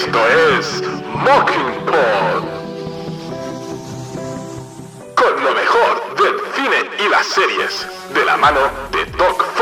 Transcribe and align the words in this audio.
Esto 0.00 0.26
es 0.28 0.82
Mockingbird. 1.12 2.44
Con 5.16 5.44
lo 5.44 5.52
mejor 5.54 6.14
del 6.16 6.36
cine 6.54 6.88
y 7.04 7.08
las 7.08 7.26
series, 7.26 7.88
de 8.14 8.24
la 8.24 8.36
mano 8.36 8.60
de 8.92 9.04
Doc 9.06 9.57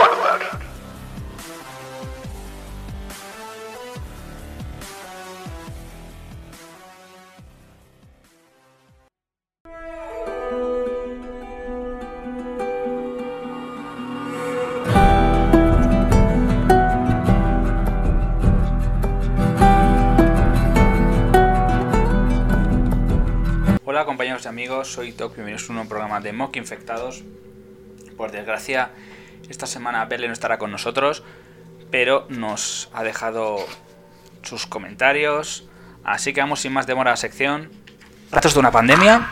Compañeros 24.06 24.44
y 24.44 24.48
amigos, 24.48 24.92
soy 24.92 25.10
Doc, 25.10 25.34
bienvenidos 25.34 25.64
a 25.64 25.72
un 25.72 25.74
nuevo 25.74 25.88
programa 25.88 26.20
de 26.20 26.32
Mock 26.32 26.54
Infectados. 26.54 27.24
Por 28.16 28.30
desgracia, 28.30 28.90
esta 29.48 29.66
semana 29.66 30.04
Belle 30.04 30.28
no 30.28 30.32
estará 30.32 30.58
con 30.58 30.70
nosotros, 30.70 31.24
pero 31.90 32.24
nos 32.28 32.88
ha 32.94 33.02
dejado 33.02 33.58
sus 34.42 34.64
comentarios. 34.66 35.68
Así 36.04 36.32
que 36.32 36.40
vamos 36.40 36.60
sin 36.60 36.72
más 36.72 36.86
demora 36.86 37.10
a 37.10 37.14
la 37.14 37.16
sección. 37.16 37.72
Ratos 38.30 38.54
de 38.54 38.60
una 38.60 38.70
pandemia. 38.70 39.28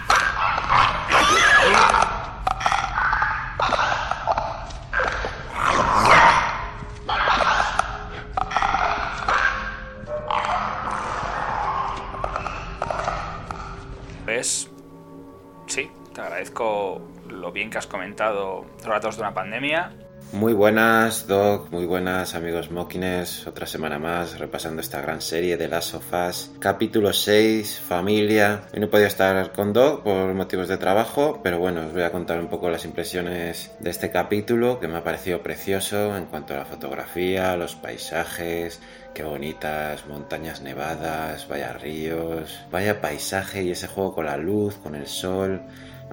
Agradezco 16.44 17.00
lo 17.30 17.52
bien 17.52 17.70
que 17.70 17.78
has 17.78 17.86
comentado 17.86 18.66
Relatos 18.84 19.16
de 19.16 19.22
una 19.22 19.32
pandemia. 19.32 19.92
Muy 20.32 20.52
buenas, 20.52 21.26
Doc, 21.26 21.70
muy 21.70 21.86
buenas 21.86 22.34
amigos 22.34 22.70
Mokines, 22.70 23.46
otra 23.46 23.66
semana 23.66 23.98
más 23.98 24.38
repasando 24.38 24.80
esta 24.80 25.00
gran 25.00 25.20
serie 25.22 25.56
de 25.56 25.68
las 25.68 25.86
sofás. 25.86 26.50
Capítulo 26.58 27.12
6, 27.12 27.80
familia. 27.80 28.62
Hoy 28.74 28.80
no 28.80 28.90
podía 28.90 29.06
estar 29.06 29.52
con 29.52 29.72
Doc 29.72 30.02
por 30.02 30.34
motivos 30.34 30.68
de 30.68 30.76
trabajo, 30.76 31.40
pero 31.42 31.58
bueno, 31.58 31.86
os 31.86 31.92
voy 31.92 32.02
a 32.02 32.12
contar 32.12 32.40
un 32.40 32.48
poco 32.48 32.68
las 32.68 32.84
impresiones 32.84 33.70
de 33.78 33.90
este 33.90 34.10
capítulo 34.10 34.80
que 34.80 34.88
me 34.88 34.98
ha 34.98 35.04
parecido 35.04 35.40
precioso 35.42 36.16
en 36.16 36.26
cuanto 36.26 36.52
a 36.52 36.58
la 36.58 36.64
fotografía, 36.64 37.56
los 37.56 37.74
paisajes, 37.76 38.82
qué 39.14 39.22
bonitas 39.22 40.06
montañas 40.06 40.60
nevadas, 40.60 41.46
vaya 41.48 41.72
ríos, 41.72 42.60
vaya 42.70 43.00
paisaje 43.00 43.62
y 43.62 43.70
ese 43.70 43.86
juego 43.86 44.14
con 44.14 44.26
la 44.26 44.36
luz, 44.36 44.74
con 44.76 44.94
el 44.94 45.06
sol 45.06 45.62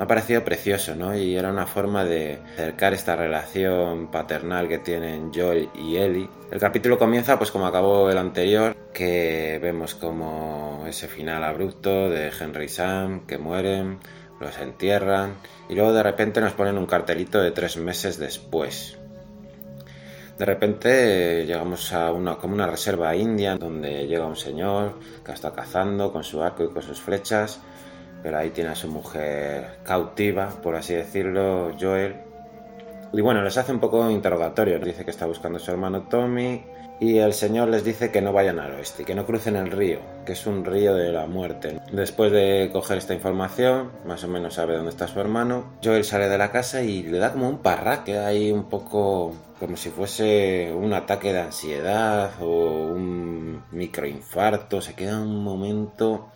ha 0.01 0.07
parecido 0.07 0.43
precioso, 0.43 0.95
¿no? 0.95 1.15
Y 1.15 1.35
era 1.35 1.51
una 1.51 1.67
forma 1.67 2.03
de 2.03 2.39
acercar 2.53 2.95
esta 2.95 3.15
relación 3.15 4.09
paternal 4.09 4.67
que 4.67 4.79
tienen 4.79 5.31
Joel 5.31 5.69
y 5.75 5.97
Ellie. 5.97 6.27
El 6.49 6.59
capítulo 6.59 6.97
comienza 6.97 7.37
pues 7.37 7.51
como 7.51 7.67
acabó 7.67 8.09
el 8.09 8.17
anterior, 8.17 8.75
que 8.91 9.59
vemos 9.61 9.93
como 9.93 10.85
ese 10.87 11.07
final 11.07 11.43
abrupto 11.43 12.09
de 12.09 12.31
Henry 12.31 12.65
y 12.65 12.69
Sam 12.69 13.27
que 13.27 13.37
mueren, 13.37 13.99
los 14.39 14.57
entierran 14.57 15.35
y 15.69 15.75
luego 15.75 15.93
de 15.93 16.01
repente 16.01 16.41
nos 16.41 16.53
ponen 16.53 16.79
un 16.79 16.87
cartelito 16.87 17.39
de 17.39 17.51
tres 17.51 17.77
meses 17.77 18.17
después. 18.17 18.97
De 20.39 20.45
repente 20.45 21.45
llegamos 21.45 21.93
a 21.93 22.11
una, 22.11 22.37
como 22.37 22.55
una 22.55 22.65
reserva 22.65 23.15
india 23.15 23.55
donde 23.55 24.07
llega 24.07 24.25
un 24.25 24.35
señor 24.35 24.97
que 25.23 25.31
está 25.31 25.51
cazando 25.51 26.11
con 26.11 26.23
su 26.23 26.41
arco 26.41 26.63
y 26.63 26.69
con 26.69 26.81
sus 26.81 26.99
flechas 26.99 27.61
pero 28.23 28.37
ahí 28.37 28.49
tiene 28.49 28.71
a 28.71 28.75
su 28.75 28.87
mujer 28.87 29.77
cautiva, 29.83 30.49
por 30.61 30.75
así 30.75 30.93
decirlo, 30.93 31.71
Joel. 31.79 32.15
Y 33.13 33.21
bueno, 33.21 33.41
les 33.43 33.57
hace 33.57 33.71
un 33.71 33.79
poco 33.79 34.09
interrogatorio. 34.09 34.79
Dice 34.79 35.03
que 35.03 35.11
está 35.11 35.25
buscando 35.25 35.57
a 35.57 35.61
su 35.61 35.71
hermano 35.71 36.03
Tommy. 36.03 36.63
Y 37.01 37.17
el 37.17 37.33
señor 37.33 37.69
les 37.69 37.83
dice 37.83 38.11
que 38.11 38.21
no 38.21 38.31
vayan 38.31 38.59
al 38.59 38.73
oeste, 38.73 39.03
que 39.03 39.15
no 39.15 39.25
crucen 39.25 39.55
el 39.55 39.71
río, 39.71 39.97
que 40.23 40.33
es 40.33 40.45
un 40.45 40.63
río 40.63 40.93
de 40.93 41.11
la 41.11 41.25
muerte. 41.25 41.79
Después 41.91 42.31
de 42.31 42.69
coger 42.71 42.99
esta 42.99 43.15
información, 43.15 43.91
más 44.05 44.23
o 44.23 44.27
menos 44.27 44.53
sabe 44.53 44.75
dónde 44.75 44.91
está 44.91 45.07
su 45.07 45.19
hermano, 45.19 45.65
Joel 45.83 46.03
sale 46.03 46.29
de 46.29 46.37
la 46.37 46.51
casa 46.51 46.83
y 46.83 47.01
le 47.01 47.17
da 47.17 47.31
como 47.31 47.49
un 47.49 47.57
parraque 47.57 48.19
ahí 48.19 48.51
un 48.51 48.65
poco 48.65 49.33
como 49.59 49.77
si 49.77 49.89
fuese 49.89 50.71
un 50.75 50.93
ataque 50.93 51.33
de 51.33 51.39
ansiedad 51.39 52.33
o 52.39 52.93
un 52.93 53.63
microinfarto. 53.71 54.79
Se 54.79 54.93
queda 54.93 55.19
un 55.19 55.43
momento 55.43 56.27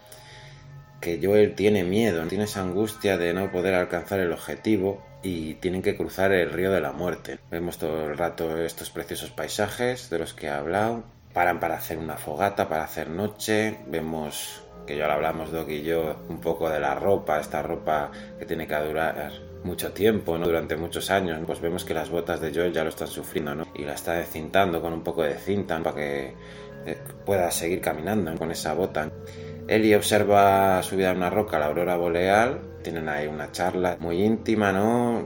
que 1.06 1.20
Joel 1.22 1.54
tiene 1.54 1.84
miedo, 1.84 2.26
tiene 2.26 2.46
esa 2.46 2.64
angustia 2.64 3.16
de 3.20 3.32
no 3.32 3.52
poder 3.52 3.76
alcanzar 3.76 4.20
el 4.20 4.32
objetivo 4.32 5.04
y 5.22 5.54
tienen 5.56 5.84
que 5.84 5.96
cruzar 5.96 6.32
el 6.32 6.50
río 6.50 6.72
de 6.72 6.82
la 6.82 6.94
muerte. 6.94 7.38
Vemos 7.52 7.78
todo 7.78 8.10
el 8.10 8.18
rato 8.18 8.58
estos 8.58 8.90
preciosos 8.90 9.30
paisajes 9.30 10.10
de 10.10 10.18
los 10.18 10.34
que 10.34 10.48
he 10.48 10.50
hablado. 10.50 11.04
Paran 11.32 11.60
para 11.60 11.76
hacer 11.76 12.00
una 12.00 12.18
fogata, 12.18 12.68
para 12.68 12.86
hacer 12.86 13.12
noche. 13.12 13.78
Vemos 13.86 14.64
que 14.88 14.98
ya 14.98 15.06
lo 15.06 15.14
hablamos 15.14 15.52
Doc 15.52 15.70
y 15.70 15.84
yo 15.84 16.16
un 16.28 16.42
poco 16.42 16.72
de 16.72 16.80
la 16.80 16.96
ropa, 16.96 17.40
esta 17.40 17.62
ropa 17.62 18.10
que 18.40 18.48
tiene 18.48 18.66
que 18.66 18.76
durar 18.76 19.32
mucho 19.64 19.92
tiempo, 19.92 20.40
¿no? 20.40 20.48
Durante 20.48 20.76
muchos 20.76 21.12
años, 21.12 21.40
pues 21.46 21.62
vemos 21.62 21.86
que 21.86 21.94
las 21.94 22.10
botas 22.10 22.42
de 22.42 22.52
Joel 22.52 22.74
ya 22.74 22.84
lo 22.84 22.90
están 22.90 23.10
sufriendo, 23.10 23.54
¿no? 23.54 23.68
Y 23.76 23.84
la 23.84 23.94
está 23.94 24.14
descintando 24.14 24.82
con 24.82 24.92
un 24.92 25.04
poco 25.04 25.22
de 25.22 25.36
cinta 25.36 25.78
para 25.84 25.96
que 25.96 26.34
eh, 26.88 26.98
pueda 27.24 27.52
seguir 27.52 27.80
caminando 27.80 28.36
con 28.40 28.50
esa 28.50 28.74
bota. 28.74 29.12
Ellie 29.68 29.96
observa 29.96 30.82
subida 30.84 31.12
a 31.12 31.14
una 31.14 31.30
roca 31.30 31.58
la 31.58 31.68
aurora 31.68 31.96
boreal. 31.96 32.60
Tienen 32.84 33.10
ahí 33.10 33.28
una 33.28 33.52
charla 33.52 33.98
muy 34.00 34.24
íntima, 34.24 34.72
¿no? 34.72 35.26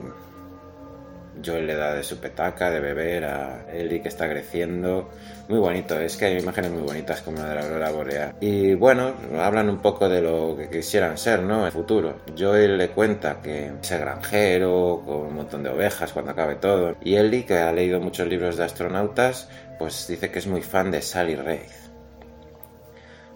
Joel 1.44 1.66
le 1.66 1.74
da 1.74 1.94
de 1.94 2.02
su 2.02 2.18
petaca 2.18 2.70
de 2.70 2.80
beber 2.80 3.24
a 3.24 3.66
Ellie 3.72 4.02
que 4.02 4.08
está 4.08 4.28
creciendo. 4.28 5.10
Muy 5.48 5.58
bonito, 5.58 5.98
es 5.98 6.16
que 6.16 6.26
hay 6.26 6.38
imágenes 6.38 6.70
muy 6.70 6.82
bonitas 6.82 7.22
como 7.22 7.38
la 7.38 7.48
de 7.48 7.54
la 7.54 7.62
aurora 7.62 7.90
boreal. 7.90 8.34
Y 8.40 8.74
bueno, 8.74 9.12
hablan 9.38 9.68
un 9.68 9.78
poco 9.78 10.08
de 10.08 10.22
lo 10.22 10.56
que 10.56 10.68
quisieran 10.68 11.18
ser, 11.18 11.42
¿no? 11.42 11.66
El 11.66 11.72
futuro. 11.72 12.16
Joel 12.38 12.78
le 12.78 12.88
cuenta 12.88 13.40
que 13.42 13.72
es 13.82 13.90
granjero, 13.90 15.02
con 15.04 15.26
un 15.26 15.34
montón 15.34 15.62
de 15.62 15.70
ovejas 15.70 16.12
cuando 16.12 16.32
acabe 16.32 16.56
todo. 16.56 16.96
Y 17.02 17.16
Ellie, 17.16 17.44
que 17.44 17.58
ha 17.58 17.72
leído 17.72 18.00
muchos 18.00 18.28
libros 18.28 18.56
de 18.56 18.64
astronautas, 18.64 19.48
pues 19.78 20.06
dice 20.08 20.30
que 20.30 20.38
es 20.38 20.46
muy 20.46 20.62
fan 20.62 20.90
de 20.90 21.02
Sally 21.02 21.36
Ride. 21.36 21.79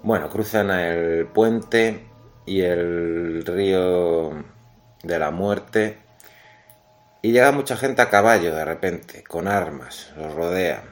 Bueno, 0.04 0.28
cruzan 0.28 0.70
el 0.70 1.24
puente 1.28 2.04
y 2.44 2.60
el 2.60 3.42
río 3.42 4.44
de 5.02 5.18
la 5.18 5.30
muerte 5.30 5.96
y 7.22 7.32
llega 7.32 7.52
mucha 7.52 7.74
gente 7.78 8.02
a 8.02 8.10
caballo 8.10 8.54
de 8.54 8.66
repente, 8.66 9.24
con 9.24 9.48
armas, 9.48 10.12
los 10.18 10.34
rodean. 10.34 10.82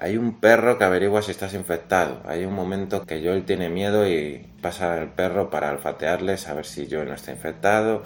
Hay 0.00 0.16
un 0.16 0.40
perro 0.40 0.78
que 0.78 0.84
averigua 0.84 1.22
si 1.22 1.30
estás 1.30 1.54
infectado. 1.54 2.20
Hay 2.26 2.44
un 2.44 2.54
momento 2.54 3.06
que 3.06 3.24
Joel 3.24 3.44
tiene 3.44 3.68
miedo 3.68 4.04
y 4.04 4.48
pasa 4.60 5.00
el 5.00 5.10
perro 5.10 5.48
para 5.48 5.70
olfatearle, 5.70 6.38
saber 6.38 6.66
si 6.66 6.88
Joel 6.90 7.06
no 7.06 7.14
está 7.14 7.30
infectado. 7.30 8.02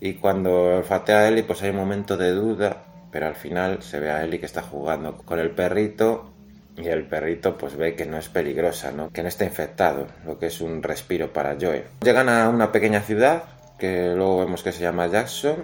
Y 0.00 0.14
cuando 0.14 0.78
olfatea 0.78 1.20
a 1.20 1.28
Ellie, 1.28 1.44
pues 1.44 1.62
hay 1.62 1.70
un 1.70 1.76
momento 1.76 2.16
de 2.16 2.32
duda, 2.32 2.82
pero 3.12 3.28
al 3.28 3.36
final 3.36 3.80
se 3.80 4.00
ve 4.00 4.10
a 4.10 4.24
Ellie 4.24 4.40
que 4.40 4.46
está 4.46 4.62
jugando 4.62 5.18
con 5.18 5.38
el 5.38 5.52
perrito 5.52 6.33
y 6.76 6.88
el 6.88 7.04
perrito 7.04 7.56
pues 7.56 7.76
ve 7.76 7.94
que 7.94 8.06
no 8.06 8.18
es 8.18 8.28
peligrosa, 8.28 8.92
¿no? 8.92 9.10
que 9.10 9.22
no 9.22 9.28
está 9.28 9.44
infectado, 9.44 10.06
lo 10.26 10.38
que 10.38 10.46
es 10.46 10.60
un 10.60 10.82
respiro 10.82 11.32
para 11.32 11.56
Joel. 11.60 11.84
Llegan 12.02 12.28
a 12.28 12.48
una 12.48 12.72
pequeña 12.72 13.00
ciudad 13.00 13.44
que 13.78 14.12
luego 14.14 14.40
vemos 14.40 14.62
que 14.62 14.72
se 14.72 14.82
llama 14.82 15.06
Jackson, 15.06 15.56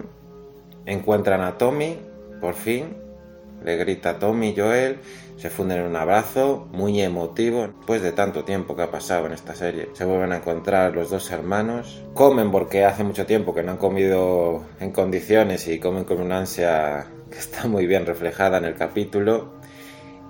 encuentran 0.85 1.41
a 1.41 1.57
Tommy, 1.57 1.97
por 2.39 2.55
fin, 2.55 2.95
le 3.63 3.77
grita 3.77 4.19
Tommy 4.19 4.53
Joel, 4.55 4.97
se 5.37 5.49
funden 5.49 5.79
en 5.79 5.85
un 5.87 5.95
abrazo 5.95 6.67
muy 6.71 7.01
emotivo, 7.01 7.67
después 7.67 8.01
de 8.01 8.11
tanto 8.11 8.43
tiempo 8.43 8.75
que 8.75 8.83
ha 8.83 8.91
pasado 8.91 9.25
en 9.25 9.33
esta 9.33 9.55
serie. 9.55 9.89
Se 9.93 10.05
vuelven 10.05 10.31
a 10.33 10.37
encontrar 10.37 10.93
los 10.93 11.09
dos 11.09 11.31
hermanos, 11.31 12.03
comen 12.13 12.51
porque 12.51 12.85
hace 12.85 13.03
mucho 13.03 13.25
tiempo 13.25 13.53
que 13.53 13.63
no 13.63 13.71
han 13.71 13.77
comido 13.77 14.63
en 14.79 14.91
condiciones 14.91 15.67
y 15.67 15.79
comen 15.79 16.03
con 16.03 16.21
una 16.21 16.39
ansia 16.39 17.07
que 17.31 17.39
está 17.39 17.67
muy 17.67 17.87
bien 17.87 18.05
reflejada 18.05 18.57
en 18.57 18.65
el 18.65 18.75
capítulo. 18.75 19.60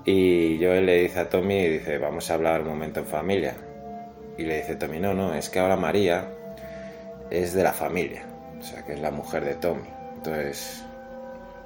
Y 0.06 0.57
Joel 0.59 0.86
le 0.86 1.01
dice 1.03 1.19
a 1.19 1.30
Tommy, 1.30 1.68
dice, 1.68 1.98
vamos 1.98 2.30
a 2.31 2.33
hablar 2.33 2.62
un 2.62 2.69
momento 2.69 3.01
en 3.01 3.06
familia. 3.06 3.56
Y 4.38 4.44
le 4.44 4.57
dice 4.57 4.75
Tommy, 4.75 5.00
no, 5.00 5.13
no, 5.13 5.33
es 5.33 5.50
que 5.50 5.59
ahora 5.59 5.75
María 5.75 6.27
es 7.30 7.53
de 7.53 7.63
la 7.63 7.74
familia, 7.74 8.24
o 8.59 8.63
sea, 8.63 8.83
que 8.83 8.94
es 8.94 9.00
la 9.00 9.12
mujer 9.12 9.45
de 9.45 9.56
Tommy. 9.56 9.88
Entonces, 10.15 10.83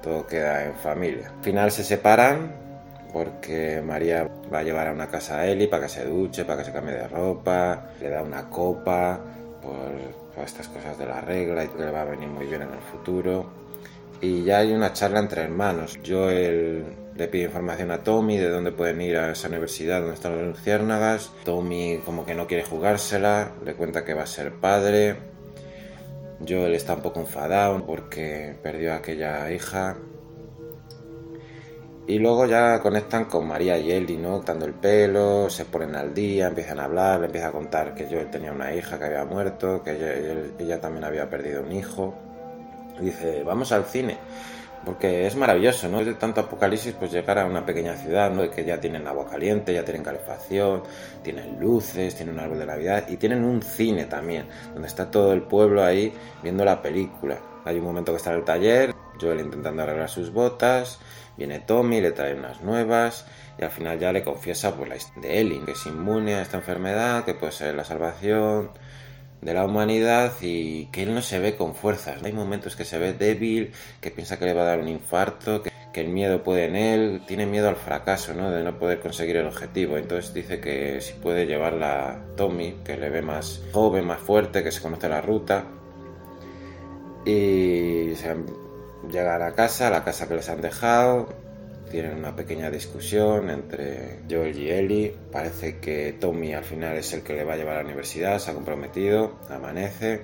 todo 0.02 0.26
queda 0.26 0.64
en 0.66 0.74
familia. 0.74 1.32
Al 1.34 1.44
final 1.44 1.70
se 1.70 1.84
separan 1.84 2.52
porque 3.12 3.80
María 3.82 4.28
va 4.52 4.58
a 4.58 4.62
llevar 4.62 4.88
a 4.88 4.92
una 4.92 5.08
casa 5.08 5.38
a 5.38 5.46
Eli 5.46 5.68
para 5.68 5.84
que 5.84 5.88
se 5.88 6.04
duche, 6.04 6.44
para 6.44 6.58
que 6.58 6.66
se 6.66 6.72
cambie 6.72 6.94
de 6.94 7.08
ropa, 7.08 7.86
le 8.00 8.10
da 8.10 8.22
una 8.22 8.50
copa 8.50 9.18
por, 9.62 10.34
por 10.34 10.44
estas 10.44 10.68
cosas 10.68 10.98
de 10.98 11.06
la 11.06 11.22
regla 11.22 11.64
y 11.64 11.68
que 11.68 11.78
le 11.78 11.90
va 11.90 12.02
a 12.02 12.04
venir 12.04 12.28
muy 12.28 12.44
bien 12.44 12.62
en 12.62 12.72
el 12.72 12.80
futuro. 12.80 13.46
Y 14.20 14.44
ya 14.44 14.58
hay 14.58 14.72
una 14.72 14.92
charla 14.92 15.20
entre 15.20 15.42
hermanos. 15.42 15.98
Joel 16.06 16.84
le 17.16 17.28
pide 17.28 17.44
información 17.44 17.90
a 17.90 18.02
Tommy 18.02 18.36
de 18.36 18.50
dónde 18.50 18.72
pueden 18.72 19.00
ir 19.00 19.16
a 19.16 19.32
esa 19.32 19.48
universidad 19.48 20.00
donde 20.00 20.14
están 20.14 20.36
los 20.36 20.56
luciérnagas. 20.56 21.32
Tommy 21.44 22.00
como 22.04 22.26
que 22.26 22.34
no 22.34 22.46
quiere 22.46 22.64
jugársela, 22.64 23.52
le 23.64 23.74
cuenta 23.74 24.04
que 24.04 24.14
va 24.14 24.22
a 24.22 24.26
ser 24.26 24.52
padre. 24.54 25.16
Joel 26.46 26.74
está 26.74 26.94
un 26.94 27.00
poco 27.00 27.20
enfadado 27.20 27.84
porque 27.86 28.56
perdió 28.62 28.92
a 28.92 28.96
aquella 28.96 29.50
hija. 29.50 29.96
Y 32.08 32.18
luego 32.18 32.46
ya 32.46 32.80
conectan 32.80 33.24
con 33.24 33.48
María 33.48 33.78
y 33.78 33.90
Eli, 33.90 34.16
¿no? 34.16 34.40
Dando 34.40 34.66
el 34.66 34.74
pelo, 34.74 35.50
se 35.50 35.64
ponen 35.64 35.96
al 35.96 36.14
día, 36.14 36.46
empiezan 36.46 36.78
a 36.78 36.84
hablar, 36.84 37.18
le 37.18 37.26
empieza 37.26 37.48
a 37.48 37.52
contar 37.52 37.94
que 37.94 38.04
Joel 38.04 38.30
tenía 38.30 38.52
una 38.52 38.72
hija 38.72 38.96
que 38.96 39.06
había 39.06 39.24
muerto, 39.24 39.82
que 39.82 40.52
ella, 40.58 40.80
también 40.80 41.04
había 41.04 41.28
perdido 41.28 41.62
un 41.62 41.72
hijo. 41.72 42.14
Dice, 43.00 43.42
vamos 43.42 43.72
al 43.72 43.86
cine 43.86 44.18
porque 44.84 45.26
es 45.26 45.34
maravilloso, 45.36 45.88
¿no? 45.88 46.04
De 46.04 46.14
tanto 46.14 46.40
apocalipsis, 46.40 46.94
pues 46.94 47.10
llegar 47.10 47.38
a 47.38 47.46
una 47.46 47.64
pequeña 47.64 47.94
ciudad, 47.94 48.30
¿no? 48.30 48.48
Que 48.50 48.64
ya 48.64 48.80
tienen 48.80 49.06
agua 49.06 49.28
caliente, 49.28 49.74
ya 49.74 49.84
tienen 49.84 50.02
calefacción, 50.02 50.82
tienen 51.22 51.58
luces, 51.58 52.14
tienen 52.14 52.34
un 52.34 52.40
árbol 52.40 52.58
de 52.58 52.66
Navidad 52.66 53.08
y 53.08 53.16
tienen 53.16 53.44
un 53.44 53.62
cine 53.62 54.04
también, 54.04 54.46
donde 54.72 54.88
está 54.88 55.10
todo 55.10 55.32
el 55.32 55.42
pueblo 55.42 55.84
ahí 55.84 56.12
viendo 56.42 56.64
la 56.64 56.80
película. 56.80 57.38
Hay 57.64 57.78
un 57.78 57.84
momento 57.84 58.12
que 58.12 58.18
está 58.18 58.30
en 58.30 58.38
el 58.38 58.44
taller, 58.44 58.94
Joel 59.20 59.40
intentando 59.40 59.82
arreglar 59.82 60.08
sus 60.08 60.32
botas, 60.32 61.00
viene 61.36 61.60
Tommy, 61.60 62.00
le 62.00 62.12
trae 62.12 62.34
unas 62.34 62.60
nuevas 62.60 63.26
y 63.58 63.64
al 63.64 63.70
final 63.70 63.98
ya 63.98 64.12
le 64.12 64.22
confiesa 64.22 64.74
pues 64.74 64.88
la 64.88 65.20
de 65.20 65.40
Ellie, 65.40 65.64
que 65.64 65.72
es 65.72 65.86
inmune 65.86 66.34
a 66.34 66.42
esta 66.42 66.58
enfermedad, 66.58 67.24
que 67.24 67.34
puede 67.34 67.52
ser 67.52 67.74
la 67.74 67.84
salvación 67.84 68.70
de 69.40 69.54
la 69.54 69.64
humanidad 69.64 70.32
y 70.40 70.86
que 70.86 71.02
él 71.02 71.14
no 71.14 71.22
se 71.22 71.38
ve 71.38 71.56
con 71.56 71.74
fuerzas. 71.74 72.22
Hay 72.22 72.32
momentos 72.32 72.76
que 72.76 72.84
se 72.84 72.98
ve 72.98 73.12
débil, 73.12 73.72
que 74.00 74.10
piensa 74.10 74.38
que 74.38 74.44
le 74.44 74.54
va 74.54 74.62
a 74.62 74.66
dar 74.66 74.80
un 74.80 74.88
infarto, 74.88 75.62
que, 75.62 75.72
el 75.96 76.08
miedo 76.08 76.42
puede 76.42 76.66
en 76.66 76.76
él, 76.76 77.22
tiene 77.26 77.46
miedo 77.46 77.70
al 77.70 77.76
fracaso, 77.76 78.34
¿no? 78.34 78.50
de 78.50 78.62
no 78.62 78.78
poder 78.78 79.00
conseguir 79.00 79.36
el 79.36 79.46
objetivo. 79.46 79.96
Entonces 79.96 80.34
dice 80.34 80.60
que 80.60 81.00
si 81.00 81.14
puede 81.14 81.46
llevarla 81.46 82.20
Tommy, 82.36 82.80
que 82.84 82.98
le 82.98 83.08
ve 83.08 83.22
más 83.22 83.62
joven, 83.72 84.04
más 84.04 84.20
fuerte, 84.20 84.62
que 84.62 84.70
se 84.70 84.82
conoce 84.82 85.08
la 85.08 85.22
ruta. 85.22 85.64
Y 87.24 88.12
se 88.14 88.36
llega 89.10 89.36
a 89.36 89.38
la 89.38 89.52
casa, 89.52 89.88
la 89.88 90.04
casa 90.04 90.28
que 90.28 90.34
les 90.34 90.50
han 90.50 90.60
dejado, 90.60 91.28
tienen 91.90 92.16
una 92.16 92.34
pequeña 92.34 92.70
discusión 92.70 93.50
entre 93.50 94.20
Joel 94.28 94.58
y 94.58 94.70
Ellie. 94.70 95.14
Parece 95.30 95.78
que 95.78 96.14
Tommy 96.18 96.54
al 96.54 96.64
final 96.64 96.96
es 96.96 97.12
el 97.12 97.22
que 97.22 97.34
le 97.34 97.44
va 97.44 97.54
a 97.54 97.56
llevar 97.56 97.76
a 97.76 97.78
la 97.78 97.84
universidad, 97.84 98.38
se 98.38 98.50
ha 98.50 98.54
comprometido, 98.54 99.38
amanece, 99.48 100.22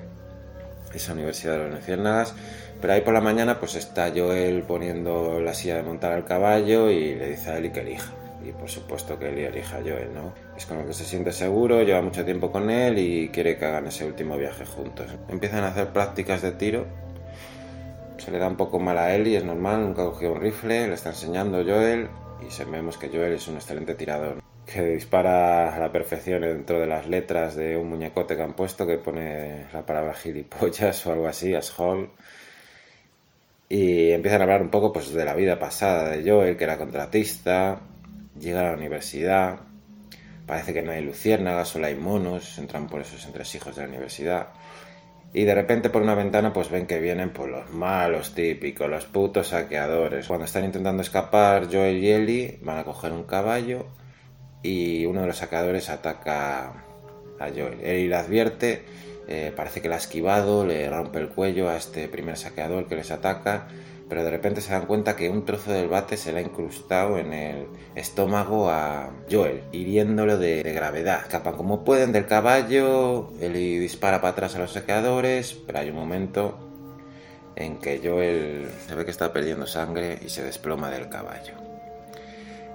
esa 0.95 1.13
universidad 1.13 1.59
de 1.59 1.65
los 1.65 1.75
Luciérnagas. 1.75 2.35
Pero 2.81 2.95
ahí 2.95 3.01
por 3.03 3.15
la 3.15 3.21
mañana 3.21 3.61
pues 3.61 3.77
está 3.77 4.11
Joel 4.15 4.63
poniendo 4.63 5.41
la 5.41 5.55
silla 5.55 5.77
de 5.77 5.83
montar 5.85 6.13
al 6.13 6.25
caballo 6.25 6.91
y 6.91 7.15
le 7.15 7.31
dice 7.31 7.51
a 7.51 7.59
Ellie 7.59 7.73
que 7.73 7.81
elija. 7.81 8.13
Y 8.45 8.51
por 8.51 8.69
supuesto 8.69 9.19
que 9.21 9.29
Ellie 9.29 9.47
elija 9.47 9.77
a 9.77 9.81
Joel, 9.83 10.13
¿no? 10.13 10.33
Es 10.57 10.67
con 10.67 10.79
el 10.79 10.87
que 10.87 10.95
se 10.95 11.05
siente 11.05 11.33
seguro, 11.33 11.83
lleva 11.85 12.03
mucho 12.03 12.25
tiempo 12.25 12.51
con 12.51 12.71
él 12.71 12.99
y 12.99 13.29
quiere 13.29 13.57
que 13.57 13.67
hagan 13.67 13.87
ese 13.87 14.05
último 14.05 14.37
viaje 14.37 14.67
juntos. 14.67 15.07
Empiezan 15.29 15.63
a 15.63 15.69
hacer 15.69 15.93
prácticas 15.93 16.43
de 16.43 16.51
tiro 16.51 16.87
se 18.19 18.31
le 18.31 18.39
da 18.39 18.49
un 18.49 18.57
poco 18.57 18.79
mal 18.79 18.99
a 18.99 19.15
Ellie, 19.15 19.39
es 19.39 19.45
normal, 19.45 19.83
nunca 19.83 20.03
ha 20.03 20.07
cogido 20.07 20.33
un 20.33 20.41
rifle, 20.41 20.89
le 20.89 20.95
está 20.95 21.11
enseñando 21.11 21.65
Joel 21.65 22.09
y 22.47 22.51
sabemos 22.51 22.99
que 22.99 23.09
Joel 23.09 23.33
es 23.33 23.49
un 23.49 23.57
excelente 23.57 23.95
tirador 23.95 24.43
que 24.67 24.83
dispara 24.83 25.75
a 25.75 25.79
la 25.79 25.93
perfección 25.93 26.43
dentro 26.43 26.81
de 26.81 26.87
las 26.87 27.07
letras 27.07 27.57
de 27.57 27.77
un 27.77 27.91
muñecote 27.91 28.37
que 28.37 28.43
han 28.43 28.55
puesto 28.55 28.87
que 28.87 28.99
pone 28.99 29.67
la 29.73 29.85
palabra 29.85 30.15
gilipollas 30.15 31.07
o 31.07 31.13
algo 31.13 31.27
así, 31.27 31.55
asshole. 31.55 32.11
Y 33.69 34.11
empiezan 34.11 34.41
a 34.41 34.45
hablar 34.45 34.63
un 34.63 34.71
poco 34.71 34.93
pues 34.93 35.13
de 35.13 35.25
la 35.25 35.35
vida 35.35 35.59
pasada 35.59 36.11
de 36.11 36.29
Joel, 36.29 36.57
que 36.57 36.65
era 36.65 36.79
contratista, 36.79 37.81
llega 38.39 38.61
a 38.61 38.65
la 38.65 38.77
universidad, 38.77 39.61
parece 40.47 40.75
que 40.75 40.83
no 40.83 40.93
hay 40.93 41.03
luciérnagas, 41.03 41.69
solo 41.69 41.87
hay 41.87 41.95
monos, 41.95 42.59
entran 42.59 42.87
por 42.87 43.01
esos 43.01 43.25
entresijos 43.27 43.75
de 43.77 43.83
la 43.83 43.89
universidad. 43.89 44.49
Y 45.35 45.45
de 45.45 45.55
repente 45.55 45.89
por 45.89 46.03
una 46.03 46.15
ventana 46.15 46.53
pues 46.53 46.71
ven 46.71 46.87
que 46.87 47.01
vienen 47.01 47.31
por 47.31 47.51
pues, 47.51 47.63
los 47.63 47.75
malos 47.75 48.35
típicos, 48.35 48.89
los 48.89 49.07
putos 49.07 49.49
saqueadores. 49.49 50.29
Cuando 50.29 50.45
están 50.45 50.65
intentando 50.65 51.03
escapar 51.03 51.69
Joel 51.73 51.99
y 51.99 52.11
Ellie 52.11 52.59
van 52.63 52.79
a 52.79 52.85
coger 52.85 53.13
un 53.13 53.25
caballo 53.25 53.87
y 54.63 55.07
uno 55.07 55.23
de 55.23 55.29
los 55.29 55.39
saqueadores 55.39 55.89
ataca 55.89 56.85
a 57.41 57.49
Joel. 57.49 57.81
Ellie 57.83 58.09
le 58.09 58.17
advierte, 58.17 58.85
eh, 59.27 59.53
parece 59.57 59.81
que 59.81 59.89
la 59.89 59.95
ha 59.95 59.99
esquivado, 59.99 60.67
le 60.67 60.89
rompe 60.91 61.19
el 61.19 61.29
cuello 61.29 61.71
a 61.71 61.77
este 61.77 62.09
primer 62.09 62.37
saqueador 62.37 62.87
que 62.87 62.97
les 62.97 63.11
ataca 63.11 63.69
pero 64.13 64.25
de 64.25 64.31
repente 64.31 64.61
se 64.61 64.73
dan 64.75 64.85
cuenta 64.85 65.17
que 65.17 65.31
un 65.31 65.47
trozo 65.47 65.73
del 65.73 65.89
bate 65.89 66.19
se 66.19 66.33
le 66.33 66.41
ha 66.41 66.43
incrustado 66.43 67.17
en 67.17 67.33
el 67.33 67.67
estómago 67.95 68.69
a 68.69 69.11
Joel, 69.31 69.63
hiriéndolo 69.73 70.37
de, 70.37 70.63
gravedad. 70.65 71.23
Escapan 71.23 71.55
como 71.55 71.83
pueden 71.83 72.13
del 72.13 72.27
caballo, 72.27 73.33
él 73.41 73.55
dispara 73.55 74.21
para 74.21 74.33
atrás 74.33 74.55
a 74.55 74.59
los 74.59 74.73
saqueadores, 74.73 75.55
pero 75.55 75.79
hay 75.79 75.89
un 75.89 75.97
momento 75.97 76.59
en 77.57 77.79
que 77.79 78.03
Joel 78.05 78.69
se 78.87 78.95
ve 78.95 79.07
que 79.07 79.13
está 79.13 79.33
perdiendo 79.33 79.67
sangre 79.67 80.19
y 80.23 80.29
se 80.29 80.45
desploma 80.45 80.91
del 80.91 81.09
caballo. 81.09 81.72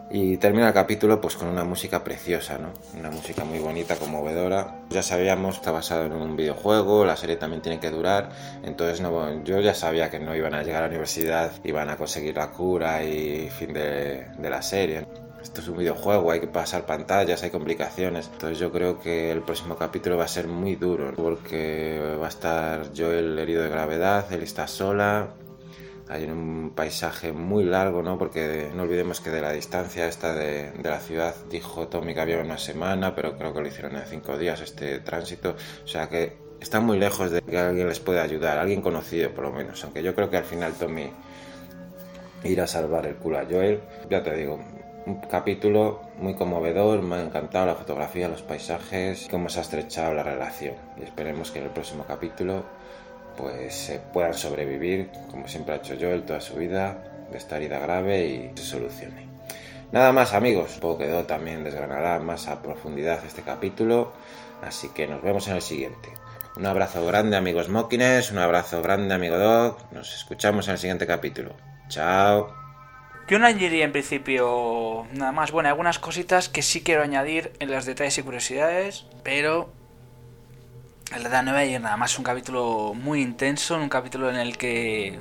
Y 0.10 0.38
termina 0.38 0.70
el 0.70 0.74
capítulo 0.74 1.20
pues 1.20 1.36
con 1.36 1.50
una 1.50 1.66
música 1.66 2.04
preciosa, 2.04 2.58
¿no? 2.58 2.70
Una 2.98 3.12
música 3.12 3.44
muy 3.44 3.60
bonita, 3.60 3.98
conmovedora. 3.98 4.80
Ya 4.90 5.04
sabíamos, 5.04 5.56
está 5.56 5.72
basado 5.72 6.06
en 6.06 6.14
un 6.14 6.38
videojuego, 6.38 7.06
la 7.06 7.18
serie 7.18 7.36
también 7.36 7.62
tiene 7.62 7.80
que 7.80 7.90
durar, 7.90 8.30
entonces 8.64 9.02
no, 9.02 9.44
yo 9.44 9.60
ya 9.60 9.74
sabía 9.74 10.10
que 10.10 10.20
no 10.20 10.34
iban 10.34 10.54
a 10.54 10.64
llegar 10.64 10.84
a 10.84 10.88
la 10.88 10.92
universidad, 10.92 11.52
iban 11.66 11.90
a 11.90 11.98
conseguir 11.98 12.38
la 12.38 12.52
cura 12.52 13.04
y 13.04 13.50
fin 13.50 13.74
de, 13.74 14.28
de 14.38 14.50
la 14.50 14.62
serie. 14.62 15.06
Esto 15.42 15.62
es 15.62 15.68
un 15.68 15.78
videojuego, 15.78 16.32
hay 16.32 16.40
que 16.40 16.48
pasar 16.48 16.86
pantallas, 16.86 17.44
hay 17.44 17.50
complicaciones. 17.50 18.30
Entonces 18.32 18.60
yo 18.60 18.72
creo 18.72 19.00
que 19.00 19.32
el 19.32 19.42
próximo 19.42 19.76
capítulo 19.76 20.18
va 20.18 20.24
a 20.24 20.30
ser 20.30 20.48
muy 20.48 20.76
duro, 20.76 21.14
porque 21.16 22.16
va 22.22 22.28
a 22.28 22.30
estar 22.30 22.92
Joel 22.96 23.38
herido 23.38 23.62
de 23.62 23.70
gravedad, 23.70 24.32
él 24.32 24.44
está 24.44 24.68
sola, 24.68 25.28
hay 26.10 26.26
un 26.26 26.72
paisaje 26.76 27.34
muy 27.34 27.64
largo, 27.64 28.02
¿no? 28.02 28.18
Porque 28.18 28.70
no 28.74 28.84
olvidemos 28.84 29.22
que 29.22 29.30
de 29.30 29.42
la 29.42 29.52
distancia 29.52 30.08
esta 30.08 30.34
de, 30.34 30.72
la 30.84 31.00
ciudad 31.00 31.36
dijo 31.50 31.88
Tommy 31.88 32.14
que 32.14 32.22
había 32.22 32.40
una 32.40 32.58
semana, 32.58 33.16
pero 33.16 33.38
creo 33.38 33.54
que 33.54 33.62
lo 33.62 33.68
hicieron 33.68 33.96
en 33.96 34.04
cinco 34.06 34.38
días 34.38 34.62
este 34.62 35.00
tránsito. 35.00 35.56
O 35.84 35.88
sea 35.88 36.08
que 36.08 36.38
están 36.60 36.86
muy 36.86 36.98
lejos 36.98 37.32
de 37.32 37.42
que 37.42 37.58
alguien 37.58 37.88
les 37.88 38.00
pueda 38.00 38.24
ayudar, 38.24 38.58
alguien 38.58 38.82
conocido 38.82 39.32
por 39.32 39.46
lo 39.46 39.52
menos. 39.52 39.84
Aunque 39.84 40.02
yo 40.02 40.16
creo 40.16 40.30
que 40.30 40.38
al 40.38 40.46
final 40.46 40.74
Tommy 40.74 41.10
irá 42.44 42.64
a 42.64 42.68
salvar 42.68 43.06
el 43.06 43.16
culo 43.16 43.40
a 43.40 43.46
Joel. 43.46 43.82
Ya 44.10 44.24
te 44.24 44.36
digo, 44.36 44.60
un 45.06 45.22
capítulo 45.22 46.02
muy 46.20 46.36
conmovedor, 46.36 47.02
me 47.02 47.16
ha 47.16 47.22
encantado 47.22 47.66
la 47.66 47.76
fotografía, 47.76 48.28
los 48.28 48.44
paisajes, 48.44 49.28
cómo 49.30 49.50
se 49.50 49.60
ha 49.60 49.62
estrechado 49.62 50.14
la 50.14 50.24
relación. 50.24 50.76
Y 51.00 51.04
esperemos 51.04 51.52
que 51.52 51.60
en 51.60 51.66
el 51.66 51.72
próximo 51.72 52.06
capítulo 52.08 52.64
pues 53.38 54.00
puedan 54.14 54.34
sobrevivir, 54.34 55.10
como 55.32 55.48
siempre 55.48 55.76
ha 55.76 55.78
hecho 55.78 55.96
Joel 56.00 56.24
toda 56.24 56.42
su 56.42 56.56
vida, 56.56 56.98
de 57.32 57.38
esta 57.38 57.58
herida 57.58 57.80
grave 57.80 58.26
y 58.26 58.52
se 58.58 58.64
solucione. 58.64 59.28
Nada 59.92 60.12
más 60.12 60.34
amigos, 60.34 60.78
poco 60.82 61.00
quedó 61.00 61.24
también 61.24 61.64
desgranará 61.64 62.20
más 62.20 62.48
a 62.48 62.62
profundidad 62.62 63.24
este 63.26 63.42
capítulo, 63.42 64.12
así 64.62 64.90
que 64.90 65.08
nos 65.08 65.22
vemos 65.22 65.48
en 65.48 65.56
el 65.56 65.62
siguiente. 65.62 66.10
Un 66.58 66.66
abrazo 66.66 67.06
grande 67.06 67.38
amigos 67.38 67.70
Mokines, 67.70 68.32
un 68.32 68.40
abrazo 68.40 68.82
grande 68.82 69.14
amigo 69.14 69.38
Dog, 69.38 69.78
nos 69.92 70.14
escuchamos 70.14 70.68
en 70.68 70.74
el 70.74 70.80
siguiente 70.80 71.08
capítulo. 71.08 71.52
Chao. 71.88 72.54
Yo 73.30 73.40
no 73.40 73.46
añadiría 73.46 73.86
en 73.86 73.92
principio 73.92 75.06
nada 75.12 75.32
más. 75.34 75.52
Bueno, 75.52 75.70
algunas 75.70 76.00
cositas 76.00 76.48
que 76.48 76.62
sí 76.62 76.82
quiero 76.82 77.04
añadir 77.04 77.52
en 77.60 77.70
los 77.70 77.86
detalles 77.86 78.18
y 78.18 78.24
curiosidades, 78.24 79.06
pero 79.24 79.70
la 81.16 81.42
Nueva 81.42 81.66
y 81.66 81.78
nada 81.80 81.98
más 81.98 82.18
un 82.18 82.24
capítulo 82.24 82.94
muy 82.94 83.22
intenso, 83.22 83.78
un 83.78 83.90
capítulo 83.90 84.30
en 84.30 84.38
el 84.38 84.58
que 84.58 85.20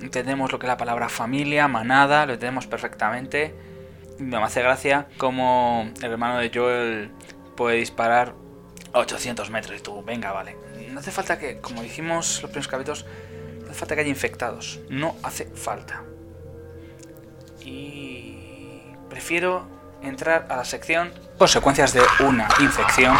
entendemos 0.00 0.50
lo 0.50 0.58
que 0.58 0.66
es 0.66 0.68
la 0.68 0.76
palabra 0.76 1.08
familia, 1.08 1.68
manada, 1.68 2.26
lo 2.26 2.34
entendemos 2.34 2.66
perfectamente. 2.66 3.54
Me 4.18 4.36
hace 4.36 4.62
gracia 4.62 5.08
como 5.18 5.90
el 6.00 6.10
hermano 6.10 6.38
de 6.38 6.50
Joel 6.52 7.10
puede 7.56 7.76
disparar 7.76 8.34
a 8.92 8.98
800 9.00 9.50
metros 9.50 9.78
y 9.78 9.82
tú, 9.82 10.02
venga, 10.02 10.32
vale. 10.32 10.56
No 10.90 11.00
hace 11.00 11.10
falta 11.10 11.38
que, 11.38 11.60
como 11.60 11.82
dijimos 11.82 12.40
los 12.42 12.50
primeros 12.50 12.68
capítulos, 12.68 13.06
no 13.62 13.70
hace 13.70 13.78
falta 13.78 13.94
que 13.94 14.02
haya 14.02 14.10
infectados. 14.10 14.80
No 14.88 15.16
hace 15.22 15.46
falta. 15.46 16.02
Y 17.64 18.94
prefiero 19.10 19.66
entrar 20.02 20.46
a 20.50 20.56
la 20.56 20.64
sección 20.64 21.12
consecuencias 21.38 21.92
de 21.92 22.02
una 22.20 22.48
infección. 22.60 23.16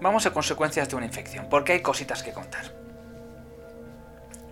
Vamos 0.00 0.26
a 0.26 0.32
consecuencias 0.32 0.88
de 0.88 0.96
una 0.96 1.06
infección, 1.06 1.46
porque 1.48 1.72
hay 1.72 1.80
cositas 1.80 2.22
que 2.22 2.32
contar. 2.32 2.74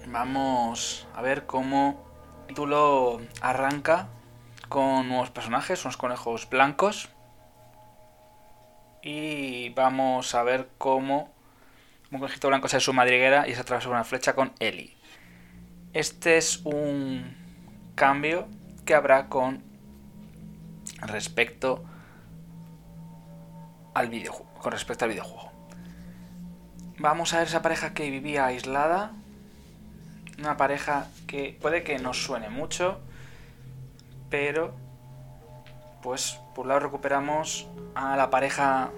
Vamos 0.07 1.09
a 1.15 1.23
ver 1.23 1.45
cómo 1.47 2.07
el 2.43 2.55
título 2.55 3.21
arranca 3.41 4.09
con 4.69 5.09
nuevos 5.09 5.31
personajes, 5.31 5.85
unos 5.85 5.97
conejos 5.97 6.49
blancos. 6.49 7.11
Y 9.03 9.71
vamos 9.71 10.35
a 10.35 10.43
ver 10.45 10.69
cómo 10.79 11.31
un 12.11 12.19
conejito 12.19 12.49
blanco 12.49 12.69
sale 12.69 12.81
de 12.81 12.85
su 12.85 12.93
madriguera 12.93 13.49
y 13.49 13.55
se 13.55 13.61
atraviesa 13.61 13.88
una 13.88 14.05
flecha 14.05 14.35
con 14.35 14.52
Ellie. 14.59 14.97
Este 15.93 16.37
es 16.37 16.61
un 16.64 17.37
cambio 17.95 18.49
que 18.85 18.95
habrá 18.95 19.29
con 19.29 19.62
respecto 21.02 21.85
al 23.95 24.09
videojuego. 24.09 24.52
Con 24.55 24.73
respecto 24.73 25.05
al 25.05 25.11
videojuego. 25.12 25.52
Vamos 26.99 27.33
a 27.33 27.38
ver 27.38 27.47
esa 27.47 27.62
pareja 27.62 27.95
que 27.95 28.11
vivía 28.11 28.47
aislada. 28.47 29.12
Una 30.38 30.57
pareja 30.57 31.09
que 31.26 31.57
puede 31.61 31.83
que 31.83 31.99
no 31.99 32.14
suene 32.14 32.49
mucho, 32.49 33.00
pero 34.31 34.75
pues 36.02 36.40
por 36.55 36.64
un 36.64 36.69
lado 36.69 36.81
recuperamos 36.81 37.69
a 37.95 38.17
la 38.17 38.31
pareja 38.31 38.90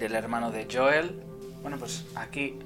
del 0.00 0.14
hermano 0.14 0.50
de 0.50 0.66
Joel. 0.72 1.22
Bueno, 1.62 1.76
pues 1.76 2.06
aquí 2.16 2.58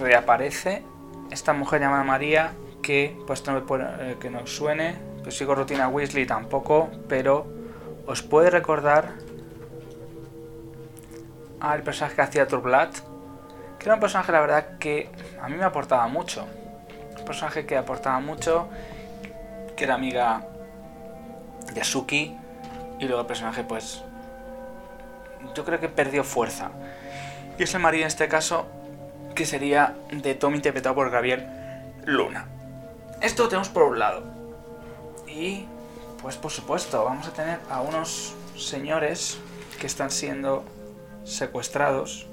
reaparece 0.00 0.82
esta 1.30 1.52
mujer 1.52 1.80
llamada 1.80 2.04
María 2.04 2.52
que 2.80 3.18
pues 3.26 3.44
no 3.46 3.52
me 3.52 3.60
puede, 3.60 3.84
eh, 4.12 4.16
que 4.18 4.30
no 4.30 4.46
suene, 4.46 4.96
pues 5.22 5.36
sigo 5.36 5.54
rutina 5.54 5.88
Weasley 5.88 6.26
tampoco, 6.26 6.88
pero 7.08 7.46
os 8.06 8.22
puede 8.22 8.50
recordar 8.50 9.12
al 11.58 11.82
personaje 11.82 12.16
que 12.16 12.22
hacía 12.22 12.48
Turblat, 12.48 12.94
que 13.78 13.84
era 13.84 13.94
un 13.94 14.00
personaje 14.00 14.32
la 14.32 14.40
verdad 14.40 14.78
que 14.78 15.10
a 15.42 15.48
mí 15.48 15.56
me 15.56 15.64
aportaba 15.64 16.06
mucho. 16.06 16.46
Un 17.18 17.24
personaje 17.24 17.66
que 17.66 17.76
aportaba 17.76 18.20
mucho, 18.20 18.68
que 19.76 19.84
era 19.84 19.94
amiga 19.94 20.42
de 21.74 21.84
Suki 21.84 22.34
y 22.98 23.04
luego 23.04 23.20
el 23.20 23.26
personaje 23.26 23.64
pues 23.64 24.04
yo 25.54 25.64
creo 25.64 25.80
que 25.80 25.88
perdió 25.88 26.24
fuerza. 26.24 26.70
Y 27.58 27.62
es 27.64 27.74
el 27.74 27.80
marido 27.80 28.02
en 28.02 28.08
este 28.08 28.28
caso 28.28 28.66
que 29.34 29.46
sería 29.46 29.96
de 30.10 30.34
Tommy 30.34 30.56
interpretado 30.56 30.94
por 30.94 31.10
Gabriel 31.10 31.46
Luna. 32.04 32.48
Esto 33.20 33.44
lo 33.44 33.48
tenemos 33.48 33.68
por 33.68 33.84
un 33.84 33.98
lado. 33.98 34.22
Y 35.26 35.66
pues 36.22 36.36
por 36.36 36.50
supuesto 36.50 37.04
vamos 37.04 37.26
a 37.28 37.32
tener 37.32 37.58
a 37.70 37.80
unos 37.80 38.34
señores 38.56 39.38
que 39.78 39.86
están 39.86 40.10
siendo 40.10 40.64
secuestrados. 41.24 42.26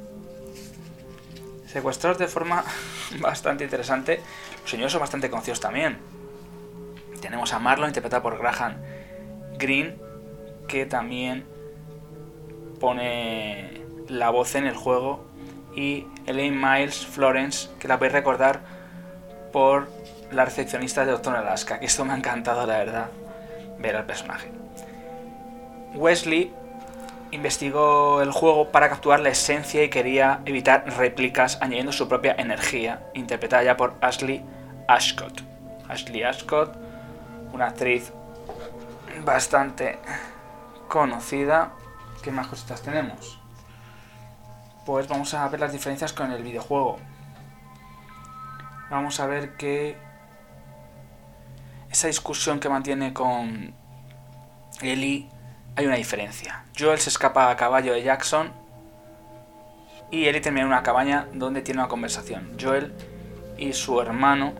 Secuestrados 1.67 2.17
de 2.17 2.27
forma 2.27 2.63
bastante 3.19 3.63
interesante. 3.63 4.21
Los 4.61 4.71
señores 4.71 4.91
son 4.91 5.01
bastante 5.01 5.29
conocidos 5.29 5.59
también. 5.59 5.97
Tenemos 7.21 7.53
a 7.53 7.59
Marlon 7.59 7.89
interpretado 7.89 8.23
por 8.23 8.37
Graham 8.37 8.77
Green, 9.57 9.97
que 10.67 10.85
también 10.85 11.45
pone 12.79 13.81
la 14.07 14.29
voz 14.29 14.55
en 14.55 14.65
el 14.65 14.75
juego, 14.75 15.25
y 15.75 16.07
Elaine 16.25 16.55
Miles 16.55 17.05
Florence, 17.05 17.69
que 17.79 17.87
la 17.87 17.95
a 17.95 17.97
recordar 17.97 18.61
por 19.51 19.89
la 20.31 20.45
recepcionista 20.45 21.05
de 21.05 21.11
Doctor 21.11 21.35
Alaska, 21.35 21.79
que 21.79 21.85
esto 21.85 22.03
me 22.03 22.13
ha 22.13 22.17
encantado, 22.17 22.65
la 22.65 22.77
verdad, 22.77 23.09
ver 23.79 23.95
al 23.95 24.05
personaje. 24.05 24.51
Wesley 25.93 26.51
investigó 27.31 28.21
el 28.21 28.31
juego 28.31 28.69
para 28.69 28.89
capturar 28.89 29.19
la 29.19 29.29
esencia 29.29 29.83
y 29.83 29.89
quería 29.89 30.41
evitar 30.45 30.85
réplicas 30.97 31.57
añadiendo 31.61 31.91
su 31.91 32.07
propia 32.07 32.35
energía, 32.37 33.09
interpretada 33.13 33.63
ya 33.63 33.77
por 33.77 33.95
Ashley 34.01 34.43
Ashcott. 34.87 35.41
Ashley 35.87 36.23
Ashcott, 36.23 36.75
una 37.53 37.67
actriz 37.67 38.11
bastante 39.23 39.97
conocida. 40.87 41.71
¿Qué 42.27 42.33
más 42.33 42.47
cositas 42.47 42.81
tenemos? 42.81 43.39
Pues 44.85 45.07
vamos 45.07 45.33
a 45.33 45.47
ver 45.47 45.61
las 45.61 45.71
diferencias 45.71 46.11
con 46.11 46.29
el 46.29 46.43
videojuego. 46.43 46.97
Vamos 48.89 49.21
a 49.21 49.27
ver 49.27 49.55
que 49.55 49.95
esa 51.89 52.07
discusión 52.07 52.59
que 52.59 52.67
mantiene 52.67 53.13
con 53.13 53.73
Ellie 54.81 55.29
hay 55.77 55.85
una 55.85 55.95
diferencia. 55.95 56.65
Joel 56.77 56.99
se 56.99 57.11
escapa 57.11 57.49
a 57.49 57.55
caballo 57.55 57.93
de 57.93 58.03
Jackson 58.03 58.51
y 60.11 60.25
Ellie 60.25 60.41
termina 60.41 60.63
en 60.63 60.67
una 60.67 60.83
cabaña 60.83 61.29
donde 61.31 61.61
tiene 61.61 61.79
una 61.79 61.87
conversación. 61.87 62.57
Joel 62.59 62.93
y 63.57 63.71
su 63.71 64.01
hermano 64.01 64.51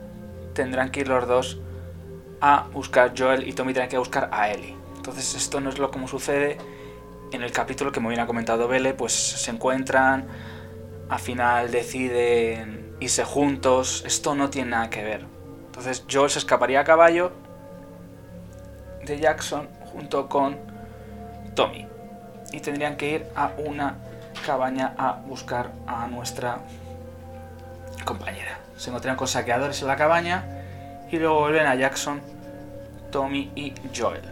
tendrán 0.54 0.90
que 0.90 1.00
ir 1.00 1.08
los 1.08 1.28
dos 1.28 1.60
a 2.40 2.62
buscar 2.72 3.12
Joel 3.14 3.46
y 3.46 3.52
Tommy 3.52 3.74
tiene 3.74 3.90
que 3.90 3.98
buscar 3.98 4.30
a 4.32 4.48
Ellie. 4.48 4.74
Entonces 4.96 5.34
esto 5.34 5.60
no 5.60 5.68
es 5.68 5.78
lo 5.78 5.90
como 5.90 6.08
sucede 6.08 6.56
en 7.32 7.42
el 7.42 7.52
capítulo 7.52 7.92
que 7.92 8.00
me 8.00 8.08
hubiera 8.08 8.26
comentado 8.26 8.68
Belle, 8.68 8.94
pues 8.94 9.12
se 9.12 9.50
encuentran, 9.50 10.26
al 11.08 11.18
final 11.18 11.70
deciden 11.70 12.96
irse 13.00 13.24
juntos, 13.24 14.02
esto 14.06 14.34
no 14.34 14.50
tiene 14.50 14.70
nada 14.70 14.90
que 14.90 15.02
ver. 15.02 15.26
Entonces 15.66 16.04
Joel 16.10 16.30
se 16.30 16.38
escaparía 16.38 16.80
a 16.80 16.84
caballo 16.84 17.32
de 19.04 19.18
Jackson 19.18 19.68
junto 19.92 20.28
con 20.28 20.56
Tommy 21.54 21.86
y 22.52 22.60
tendrían 22.60 22.96
que 22.96 23.10
ir 23.10 23.26
a 23.36 23.52
una 23.58 23.96
cabaña 24.44 24.94
a 24.98 25.12
buscar 25.12 25.72
a 25.86 26.06
nuestra 26.06 26.58
compañera. 28.04 28.58
Se 28.76 28.90
encontrarían 28.90 29.16
con 29.16 29.28
saqueadores 29.28 29.80
en 29.82 29.88
la 29.88 29.96
cabaña 29.96 30.44
y 31.10 31.18
luego 31.18 31.40
vuelven 31.40 31.66
a 31.66 31.74
Jackson, 31.74 32.20
Tommy 33.10 33.50
y 33.54 33.74
Joel. 33.96 34.22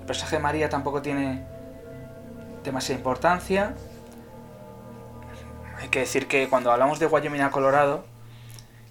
El 0.00 0.06
personaje 0.06 0.36
de 0.36 0.42
María 0.42 0.68
tampoco 0.68 1.02
tiene 1.02 1.44
demasiada 2.68 2.98
importancia. 2.98 3.74
Hay 5.78 5.88
que 5.88 6.00
decir 6.00 6.26
que 6.26 6.48
cuando 6.48 6.70
hablamos 6.70 6.98
de 6.98 7.06
Wyoming 7.06 7.40
a 7.40 7.50
Colorado, 7.50 8.04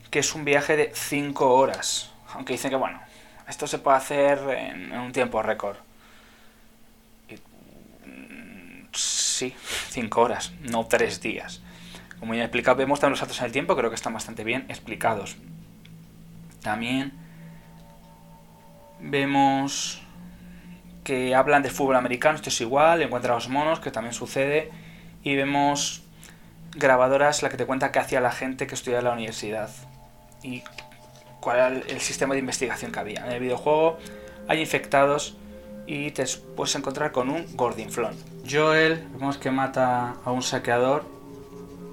que 0.09 0.19
es 0.19 0.35
un 0.35 0.45
viaje 0.45 0.75
de 0.75 0.91
5 0.93 1.53
horas. 1.53 2.11
Aunque 2.33 2.53
dicen 2.53 2.69
que 2.69 2.75
bueno, 2.75 2.99
esto 3.47 3.67
se 3.67 3.77
puede 3.77 3.97
hacer 3.97 4.39
en, 4.49 4.91
un 4.91 5.11
tiempo 5.11 5.41
récord. 5.41 5.77
Mm, 8.05 8.85
sí, 8.93 9.55
5 9.89 10.21
horas, 10.21 10.53
no 10.61 10.85
3 10.85 11.21
días. 11.21 11.61
Como 12.19 12.33
ya 12.33 12.41
he 12.41 12.45
explicado, 12.45 12.77
vemos 12.77 12.99
también 12.99 13.11
los 13.11 13.19
saltos 13.19 13.39
en 13.39 13.45
el 13.45 13.51
tiempo, 13.51 13.75
creo 13.75 13.89
que 13.89 13.95
están 13.95 14.13
bastante 14.13 14.43
bien 14.43 14.65
explicados. 14.69 15.37
También 16.63 17.27
Vemos 18.99 20.01
que 21.07 21.33
hablan 21.33 21.63
de 21.63 21.69
fútbol 21.69 21.95
americano, 21.95 22.35
esto 22.35 22.49
es 22.49 22.59
igual, 22.59 23.01
encuentra 23.01 23.31
a 23.31 23.35
los 23.35 23.47
monos, 23.47 23.79
que 23.79 23.91
también 23.91 24.13
sucede, 24.13 24.69
y 25.23 25.37
vemos 25.37 26.03
grabadoras 26.75 27.43
la 27.43 27.49
que 27.49 27.55
te 27.55 27.65
cuenta 27.65 27.93
qué 27.93 27.99
hacía 27.99 28.19
la 28.19 28.33
gente 28.33 28.67
que 28.67 28.75
estudiaba 28.75 28.99
en 28.99 29.05
la 29.05 29.13
universidad 29.13 29.69
y 30.43 30.63
cuál 31.39 31.57
era 31.57 31.67
el, 31.69 32.01
sistema 32.01 32.33
de 32.33 32.41
investigación 32.41 32.91
que 32.91 32.99
había. 32.99 33.25
En 33.25 33.31
el 33.31 33.39
videojuego 33.39 33.99
hay 34.49 34.59
infectados 34.59 35.37
y 35.85 36.11
te 36.11 36.25
puedes 36.57 36.75
encontrar 36.75 37.13
con 37.13 37.29
un 37.29 37.55
gordinflón. 37.55 38.13
Joel, 38.45 39.07
vemos 39.13 39.37
que 39.37 39.49
mata 39.49 40.15
a 40.25 40.31
un 40.33 40.43
saqueador 40.43 41.05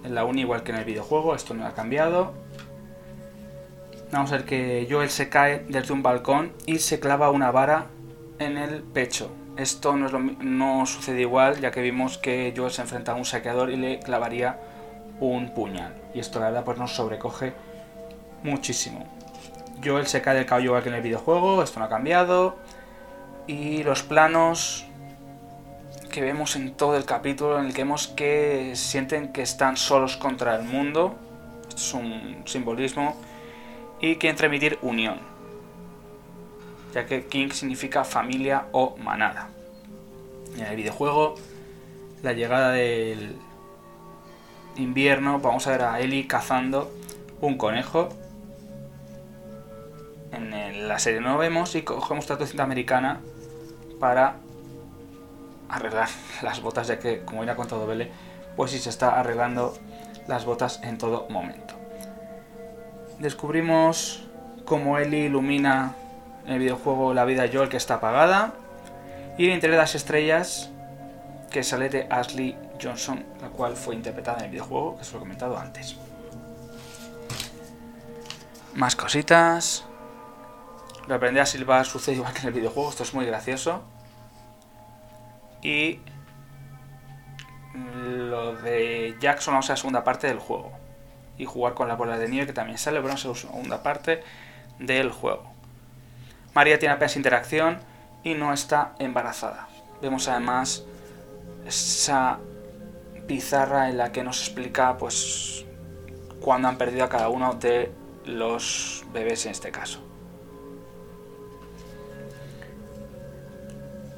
en 0.02 0.16
la 0.16 0.24
uni 0.24 0.40
igual 0.40 0.64
que 0.64 0.72
en 0.72 0.78
el 0.78 0.84
videojuego, 0.84 1.36
esto 1.36 1.54
no 1.54 1.64
ha 1.64 1.72
cambiado. 1.72 2.34
Vamos 4.10 4.32
a 4.32 4.38
ver 4.38 4.44
que 4.44 4.88
Joel 4.90 5.08
se 5.08 5.28
cae 5.28 5.64
desde 5.68 5.92
un 5.92 6.02
balcón 6.02 6.52
y 6.66 6.80
se 6.80 6.98
clava 6.98 7.30
una 7.30 7.52
vara 7.52 7.86
en 8.38 8.56
el 8.56 8.82
pecho. 8.82 9.30
Esto 9.56 9.96
no, 9.96 10.06
es 10.06 10.12
lo, 10.12 10.18
no 10.18 10.86
sucede 10.86 11.20
igual, 11.20 11.60
ya 11.60 11.70
que 11.70 11.80
vimos 11.80 12.18
que 12.18 12.52
Joel 12.56 12.72
se 12.72 12.82
enfrenta 12.82 13.12
a 13.12 13.14
un 13.14 13.24
saqueador 13.24 13.70
y 13.70 13.76
le 13.76 14.00
clavaría 14.00 14.58
un 15.20 15.54
puñal. 15.54 15.94
Y 16.14 16.20
esto 16.20 16.40
la 16.40 16.46
verdad 16.46 16.64
pues 16.64 16.78
nos 16.78 16.92
sobrecoge 16.92 17.54
muchísimo. 18.42 19.06
Joel 19.84 20.06
se 20.06 20.22
cae 20.22 20.36
del 20.36 20.46
caballo 20.46 20.66
igual 20.66 20.82
que 20.82 20.88
en 20.88 20.96
el 20.96 21.02
videojuego, 21.02 21.62
esto 21.62 21.78
no 21.78 21.86
ha 21.86 21.88
cambiado. 21.88 22.56
Y 23.46 23.82
los 23.82 24.02
planos 24.02 24.86
que 26.10 26.20
vemos 26.20 26.56
en 26.56 26.74
todo 26.74 26.96
el 26.96 27.04
capítulo 27.04 27.58
en 27.58 27.66
el 27.66 27.74
que 27.74 27.82
vemos 27.82 28.08
que 28.08 28.72
sienten 28.74 29.32
que 29.32 29.42
están 29.42 29.76
solos 29.76 30.16
contra 30.16 30.56
el 30.56 30.62
mundo. 30.62 31.14
Esto 31.68 31.76
es 31.76 31.94
un 31.94 32.42
simbolismo 32.46 33.16
y 34.00 34.16
quieren 34.16 34.36
transmitir 34.36 34.78
unión. 34.82 35.33
Ya 36.94 37.06
que 37.06 37.26
King 37.26 37.50
significa 37.50 38.04
familia 38.04 38.66
o 38.70 38.96
manada. 38.96 39.48
En 40.56 40.64
el 40.64 40.76
videojuego, 40.76 41.34
la 42.22 42.32
llegada 42.32 42.70
del 42.70 43.36
invierno, 44.76 45.40
vamos 45.40 45.66
a 45.66 45.72
ver 45.72 45.82
a 45.82 45.98
Ellie 45.98 46.28
cazando 46.28 46.92
un 47.40 47.58
conejo. 47.58 48.10
En 50.30 50.88
la 50.88 50.98
serie 51.00 51.20
no 51.20 51.32
lo 51.32 51.38
vemos 51.38 51.74
y 51.74 51.82
cogemos 51.82 52.30
otra 52.30 52.46
cinta 52.46 52.62
americana 52.62 53.20
para 53.98 54.36
arreglar 55.68 56.08
las 56.42 56.62
botas, 56.62 56.86
ya 56.86 57.00
que, 57.00 57.24
como 57.24 57.42
ha 57.42 57.56
contado 57.56 57.88
Bele, 57.88 58.12
pues 58.56 58.70
sí 58.70 58.78
se 58.78 58.90
está 58.90 59.18
arreglando 59.18 59.76
las 60.28 60.44
botas 60.44 60.80
en 60.84 60.96
todo 60.98 61.26
momento. 61.28 61.74
Descubrimos 63.18 64.28
cómo 64.64 64.98
Ellie 64.98 65.26
ilumina 65.26 65.96
en 66.46 66.52
el 66.52 66.58
videojuego 66.58 67.14
la 67.14 67.24
vida 67.24 67.48
Joel 67.52 67.68
que 67.68 67.76
está 67.76 67.94
apagada 67.94 68.54
y 69.36 69.48
de 69.48 69.68
las 69.68 69.94
estrellas 69.94 70.70
que 71.50 71.62
sale 71.62 71.88
de 71.88 72.06
Ashley 72.10 72.56
Johnson, 72.82 73.24
la 73.40 73.48
cual 73.48 73.76
fue 73.76 73.94
interpretada 73.94 74.38
en 74.38 74.44
el 74.46 74.50
videojuego 74.50 74.96
que 74.96 75.02
os 75.02 75.12
lo 75.12 75.18
he 75.18 75.20
comentado 75.20 75.58
antes. 75.58 75.96
Más 78.74 78.96
cositas. 78.96 79.84
Lo 81.06 81.14
aprendí 81.14 81.38
a 81.38 81.46
silbar 81.46 81.84
sucede 81.84 82.16
igual 82.16 82.32
que 82.32 82.40
en 82.40 82.48
el 82.48 82.54
videojuego, 82.54 82.90
esto 82.90 83.02
es 83.02 83.14
muy 83.14 83.26
gracioso. 83.26 83.82
Y 85.62 86.00
lo 88.04 88.56
de 88.56 89.16
Jackson 89.20 89.54
vamos 89.54 89.70
a 89.70 89.74
la 89.74 89.76
segunda 89.76 90.02
parte 90.02 90.26
del 90.26 90.38
juego. 90.38 90.72
Y 91.38 91.44
jugar 91.44 91.74
con 91.74 91.88
la 91.88 91.94
bola 91.94 92.18
de 92.18 92.28
nieve 92.28 92.46
que 92.46 92.52
también 92.52 92.78
sale, 92.78 92.98
pero 92.98 93.08
vamos 93.08 93.24
a 93.24 93.28
la 93.28 93.34
segunda 93.34 93.82
parte 93.82 94.22
del 94.78 95.10
juego. 95.10 95.53
María 96.54 96.78
tiene 96.78 96.94
apenas 96.94 97.16
interacción 97.16 97.78
y 98.22 98.34
no 98.34 98.52
está 98.52 98.94
embarazada. 98.98 99.68
Vemos 100.00 100.28
además 100.28 100.84
esa 101.66 102.38
pizarra 103.26 103.88
en 103.88 103.98
la 103.98 104.12
que 104.12 104.22
nos 104.22 104.40
explica 104.40 104.96
pues 104.96 105.64
cuándo 106.40 106.68
han 106.68 106.78
perdido 106.78 107.04
a 107.04 107.08
cada 107.08 107.28
uno 107.28 107.54
de 107.54 107.90
los 108.24 109.04
bebés 109.12 109.46
en 109.46 109.52
este 109.52 109.70
caso. 109.70 110.00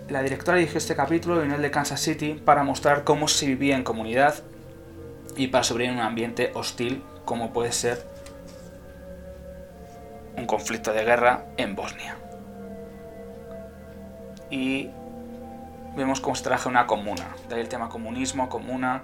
La 0.09 0.23
directora 0.23 0.59
dirigió 0.59 0.78
este 0.78 0.95
capítulo 0.95 1.43
en 1.43 1.50
el 1.50 1.62
de 1.62 1.71
Kansas 1.71 2.00
City 2.00 2.35
para 2.35 2.62
mostrar 2.62 3.02
cómo 3.02 3.28
se 3.28 3.47
vivía 3.47 3.76
en 3.76 3.83
comunidad 3.83 4.35
y 5.37 5.49
para 5.49 5.64
sobrevivir 5.64 5.95
en 5.95 6.00
un 6.00 6.07
ambiente 6.07 6.52
hostil 6.55 7.02
como 7.25 7.52
puede 7.52 7.73
ser 7.73 8.07
un 10.37 10.47
conflicto 10.47 10.93
de 10.93 11.05
guerra 11.05 11.47
en 11.57 11.75
Bosnia. 11.75 12.16
Y 14.50 14.90
vemos 15.96 16.20
cómo 16.20 16.36
se 16.36 16.44
trabaja 16.44 16.68
una 16.68 16.86
comuna, 16.86 17.34
de 17.48 17.56
ahí 17.56 17.60
el 17.60 17.68
tema 17.68 17.88
comunismo, 17.88 18.48
comuna. 18.48 19.02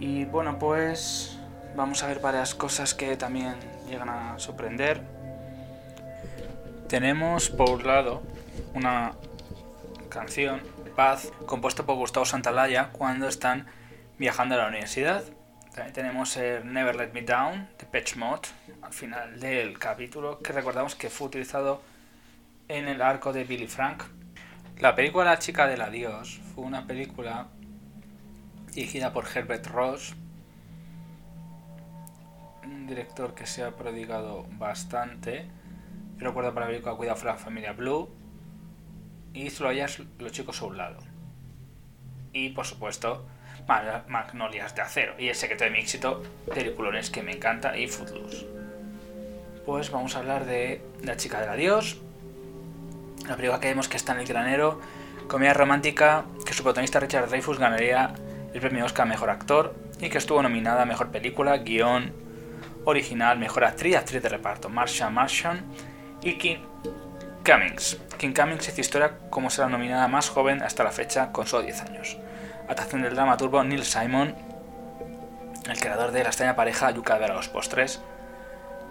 Y 0.00 0.24
bueno, 0.24 0.58
pues 0.58 1.38
vamos 1.76 2.02
a 2.02 2.06
ver 2.08 2.20
varias 2.20 2.54
cosas 2.54 2.94
que 2.94 3.16
también 3.16 3.54
llegan 3.88 4.08
a 4.08 4.38
sorprender. 4.38 5.02
Tenemos 6.88 7.50
por 7.50 7.70
un 7.70 7.86
lado 7.86 8.22
una 8.74 9.12
canción, 10.08 10.60
Paz, 10.94 11.32
compuesta 11.46 11.82
por 11.82 11.96
Gustavo 11.96 12.24
Santalaya 12.24 12.90
cuando 12.92 13.26
están 13.26 13.66
viajando 14.16 14.54
a 14.54 14.58
la 14.58 14.68
universidad. 14.68 15.24
También 15.74 15.92
tenemos 15.92 16.36
el 16.36 16.72
Never 16.72 16.94
Let 16.94 17.12
Me 17.12 17.22
Down 17.22 17.68
de 17.78 17.86
Patch 17.86 18.14
Mod 18.14 18.40
al 18.80 18.92
final 18.92 19.40
del 19.40 19.76
capítulo, 19.76 20.38
que 20.38 20.52
recordamos 20.52 20.94
que 20.94 21.10
fue 21.10 21.26
utilizado 21.26 21.82
en 22.68 22.86
el 22.86 23.02
arco 23.02 23.32
de 23.32 23.42
Billy 23.42 23.66
Frank. 23.66 24.04
La 24.80 24.96
película 24.96 25.24
La 25.24 25.38
chica 25.38 25.68
del 25.68 25.80
adiós 25.80 26.40
fue 26.52 26.64
una 26.64 26.86
película 26.86 27.46
dirigida 28.72 29.12
por 29.12 29.24
Herbert 29.32 29.66
Ross, 29.68 30.14
un 32.64 32.86
director 32.88 33.34
que 33.34 33.46
se 33.46 33.62
ha 33.62 33.76
prodigado 33.76 34.46
bastante. 34.58 35.46
Yo 36.18 36.26
recuerdo 36.26 36.52
para 36.52 36.66
la 36.66 36.72
película 36.72 36.96
Cuidado 36.96 37.16
for 37.16 37.26
la 37.26 37.36
familia 37.36 37.72
Blue, 37.72 38.10
y 39.32 39.48
Zoologías 39.48 40.00
los 40.18 40.32
chicos 40.32 40.60
a 40.60 40.64
un 40.64 40.76
lado. 40.76 40.98
Y 42.32 42.50
por 42.50 42.66
supuesto, 42.66 43.26
Magnolias 44.08 44.74
de 44.74 44.82
acero. 44.82 45.14
Y 45.18 45.28
el 45.28 45.36
secreto 45.36 45.64
de 45.64 45.70
mi 45.70 45.78
éxito, 45.78 46.20
peliculones 46.52 47.10
que 47.10 47.22
me 47.22 47.32
encanta 47.32 47.78
y 47.78 47.86
Footloose. 47.86 48.46
Pues 49.64 49.90
vamos 49.92 50.16
a 50.16 50.18
hablar 50.18 50.46
de 50.46 50.82
La 51.02 51.16
chica 51.16 51.40
del 51.40 51.50
adiós. 51.50 52.00
La 53.28 53.36
película 53.36 53.58
que 53.58 53.68
vemos 53.68 53.88
que 53.88 53.96
está 53.96 54.12
en 54.12 54.20
el 54.20 54.26
granero. 54.26 54.80
Comedia 55.28 55.54
romántica 55.54 56.24
que 56.44 56.52
su 56.52 56.62
protagonista 56.62 57.00
Richard 57.00 57.28
Dreyfuss 57.28 57.58
ganaría 57.58 58.12
el 58.52 58.60
premio 58.60 58.84
Oscar 58.84 59.06
Mejor 59.06 59.30
Actor 59.30 59.74
y 59.98 60.10
que 60.10 60.18
estuvo 60.18 60.42
nominada 60.42 60.82
a 60.82 60.84
Mejor 60.84 61.10
Película, 61.10 61.56
Guión 61.58 62.12
Original, 62.84 63.38
Mejor 63.38 63.64
Actriz, 63.64 63.96
Actriz 63.96 64.22
de 64.22 64.28
Reparto, 64.28 64.68
Marsha 64.68 65.08
Martian 65.08 65.64
y 66.22 66.36
King 66.36 66.58
Cummings. 67.46 67.98
King 68.18 68.34
Cummings 68.34 68.68
hizo 68.68 68.80
historia 68.80 69.18
como 69.30 69.48
será 69.48 69.68
nominada 69.68 70.06
más 70.08 70.28
joven 70.28 70.62
hasta 70.62 70.84
la 70.84 70.90
fecha 70.90 71.32
con 71.32 71.46
solo 71.46 71.62
10 71.62 71.82
años. 71.82 72.18
Adaptación 72.64 73.02
del 73.02 73.14
dramaturgo 73.14 73.64
Neil 73.64 73.84
Simon, 73.84 74.34
el 75.68 75.80
creador 75.80 76.12
de 76.12 76.22
la 76.22 76.28
extraña 76.28 76.56
pareja 76.56 76.90
Yuka 76.90 77.18
de 77.18 77.28
los 77.28 77.48
Postres. 77.48 78.02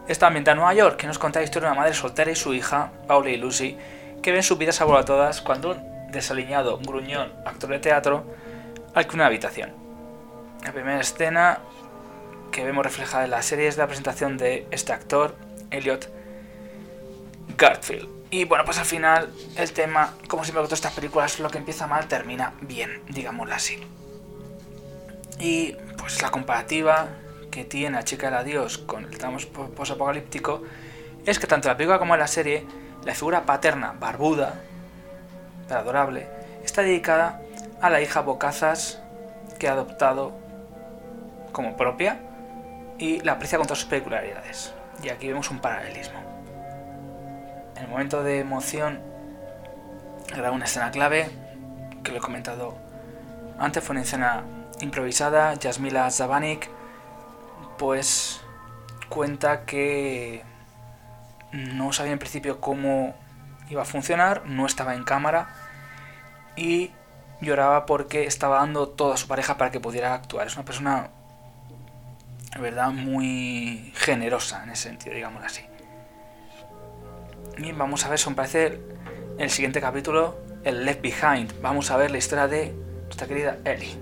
Esta 0.08 0.28
ambienta 0.28 0.52
en 0.52 0.58
Nueva 0.58 0.74
York, 0.74 0.98
que 0.98 1.08
nos 1.08 1.20
cuenta 1.20 1.40
la 1.40 1.46
historia 1.46 1.70
de 1.70 1.74
una 1.74 1.82
madre 1.82 1.94
soltera 1.94 2.32
y 2.32 2.36
su 2.36 2.54
hija, 2.54 2.92
Paula 3.08 3.30
y 3.30 3.38
Lucy, 3.38 3.78
que 4.24 4.32
ven 4.32 4.42
sus 4.42 4.58
vidas 4.58 4.82
a 4.82 5.06
todas 5.06 5.42
cuando 5.42 5.72
un 5.72 6.12
desaliñado, 6.12 6.80
gruñón 6.80 7.32
actor 7.46 7.70
de 7.70 7.80
teatro 7.80 8.24
alquila 8.96 9.16
una 9.16 9.26
habitación. 9.28 9.74
La 10.64 10.72
primera 10.72 11.00
escena 11.00 11.60
que 12.52 12.64
vemos 12.64 12.84
reflejada 12.84 13.26
en 13.26 13.32
la 13.32 13.42
serie 13.42 13.68
es 13.68 13.78
la 13.78 13.86
presentación 13.88 14.38
de 14.38 14.66
este 14.72 14.94
actor, 14.94 15.36
Elliot 15.72 16.10
Garfield. 17.58 18.08
Y 18.32 18.46
bueno, 18.46 18.64
pues 18.66 18.80
al 18.80 18.86
final 18.86 19.30
el 19.58 19.72
tema, 19.74 20.14
como 20.28 20.44
siempre 20.44 20.62
con 20.62 20.68
todas 20.68 20.80
estas 20.80 20.94
películas, 20.94 21.40
lo 21.40 21.50
que 21.50 21.58
empieza 21.58 21.86
mal 21.86 22.08
termina 22.08 22.54
bien, 22.62 23.04
digámoslo 23.10 23.54
así. 23.54 23.80
Y 25.40 25.76
pues 25.98 26.22
la 26.22 26.32
comparativa 26.32 27.10
que 27.52 27.66
tiene 27.66 27.98
la 27.98 28.04
chica 28.04 28.28
del 28.28 28.36
adiós 28.36 28.78
con 28.78 29.04
el 29.06 29.18
tramo 29.18 29.38
posapocalíptico 29.76 30.64
es 31.26 31.38
que 31.38 31.48
tanto 31.48 31.68
la 31.68 31.78
película 31.78 32.00
como 32.00 32.16
la 32.16 32.28
serie, 32.28 32.66
la 33.06 33.14
figura 33.14 33.46
paterna 33.46 33.94
barbuda, 34.00 34.54
pero 35.68 35.80
adorable, 35.80 36.28
está 36.64 36.82
dedicada 36.82 37.42
a 37.82 37.90
la 37.90 38.02
hija 38.02 38.22
Bocazas 38.22 39.02
que 39.60 39.68
ha 39.68 39.74
adoptado 39.74 40.34
como 41.52 41.78
propia 41.78 42.20
y 42.98 43.20
la 43.22 43.34
aprecia 43.34 43.58
con 43.58 43.68
todas 43.68 43.80
sus 43.80 43.90
peculiaridades. 43.90 44.74
Y 45.04 45.10
aquí 45.10 45.28
vemos 45.28 45.52
un 45.52 45.60
paralelismo 45.60 46.24
el 47.84 47.90
momento 47.90 48.24
de 48.24 48.40
emoción 48.40 49.02
era 50.36 50.52
una 50.52 50.66
escena 50.66 50.90
clave, 50.92 51.30
que 52.04 52.12
lo 52.12 52.18
he 52.18 52.22
comentado 52.22 52.76
antes, 53.60 53.84
fue 53.84 53.94
una 53.94 54.04
escena 54.04 54.44
improvisada. 54.80 55.54
Yasmila 55.56 56.10
Zabanik 56.10 56.70
pues 57.78 58.42
cuenta 59.10 59.66
que 59.66 60.44
no 61.54 61.94
sabía 61.94 62.14
en 62.14 62.20
principio 62.20 62.60
cómo 62.60 63.16
iba 63.70 63.84
a 63.84 63.86
funcionar, 63.86 64.46
no 64.46 64.66
estaba 64.66 64.96
en 64.96 65.04
cámara 65.04 65.50
y 66.56 66.92
lloraba 67.42 67.86
porque 67.86 68.26
estaba 68.26 68.58
dando 68.58 68.90
toda 68.90 69.18
su 69.18 69.28
pareja 69.28 69.58
para 69.58 69.72
que 69.72 69.80
pudiera 69.80 70.14
actuar. 70.14 70.48
Es 70.48 70.56
una 70.56 70.66
persona, 70.66 71.10
de 72.56 72.62
verdad, 72.62 72.92
muy 72.92 73.94
generosa 73.96 74.64
en 74.64 74.72
ese 74.72 74.84
sentido, 74.84 75.16
digamos 75.16 75.44
así. 75.44 75.66
Y 77.58 77.72
vamos 77.72 78.06
a 78.06 78.10
ver, 78.10 78.18
son 78.18 78.36
parece 78.36 78.80
el 79.38 79.50
siguiente 79.50 79.80
capítulo, 79.80 80.40
el 80.64 80.86
Left 80.86 81.02
Behind. 81.02 81.62
Vamos 81.62 81.92
a 81.92 81.98
ver 81.98 82.12
la 82.12 82.18
historia 82.18 82.48
de 82.48 82.74
nuestra 83.06 83.28
querida 83.28 83.58
Ellie. 83.64 83.96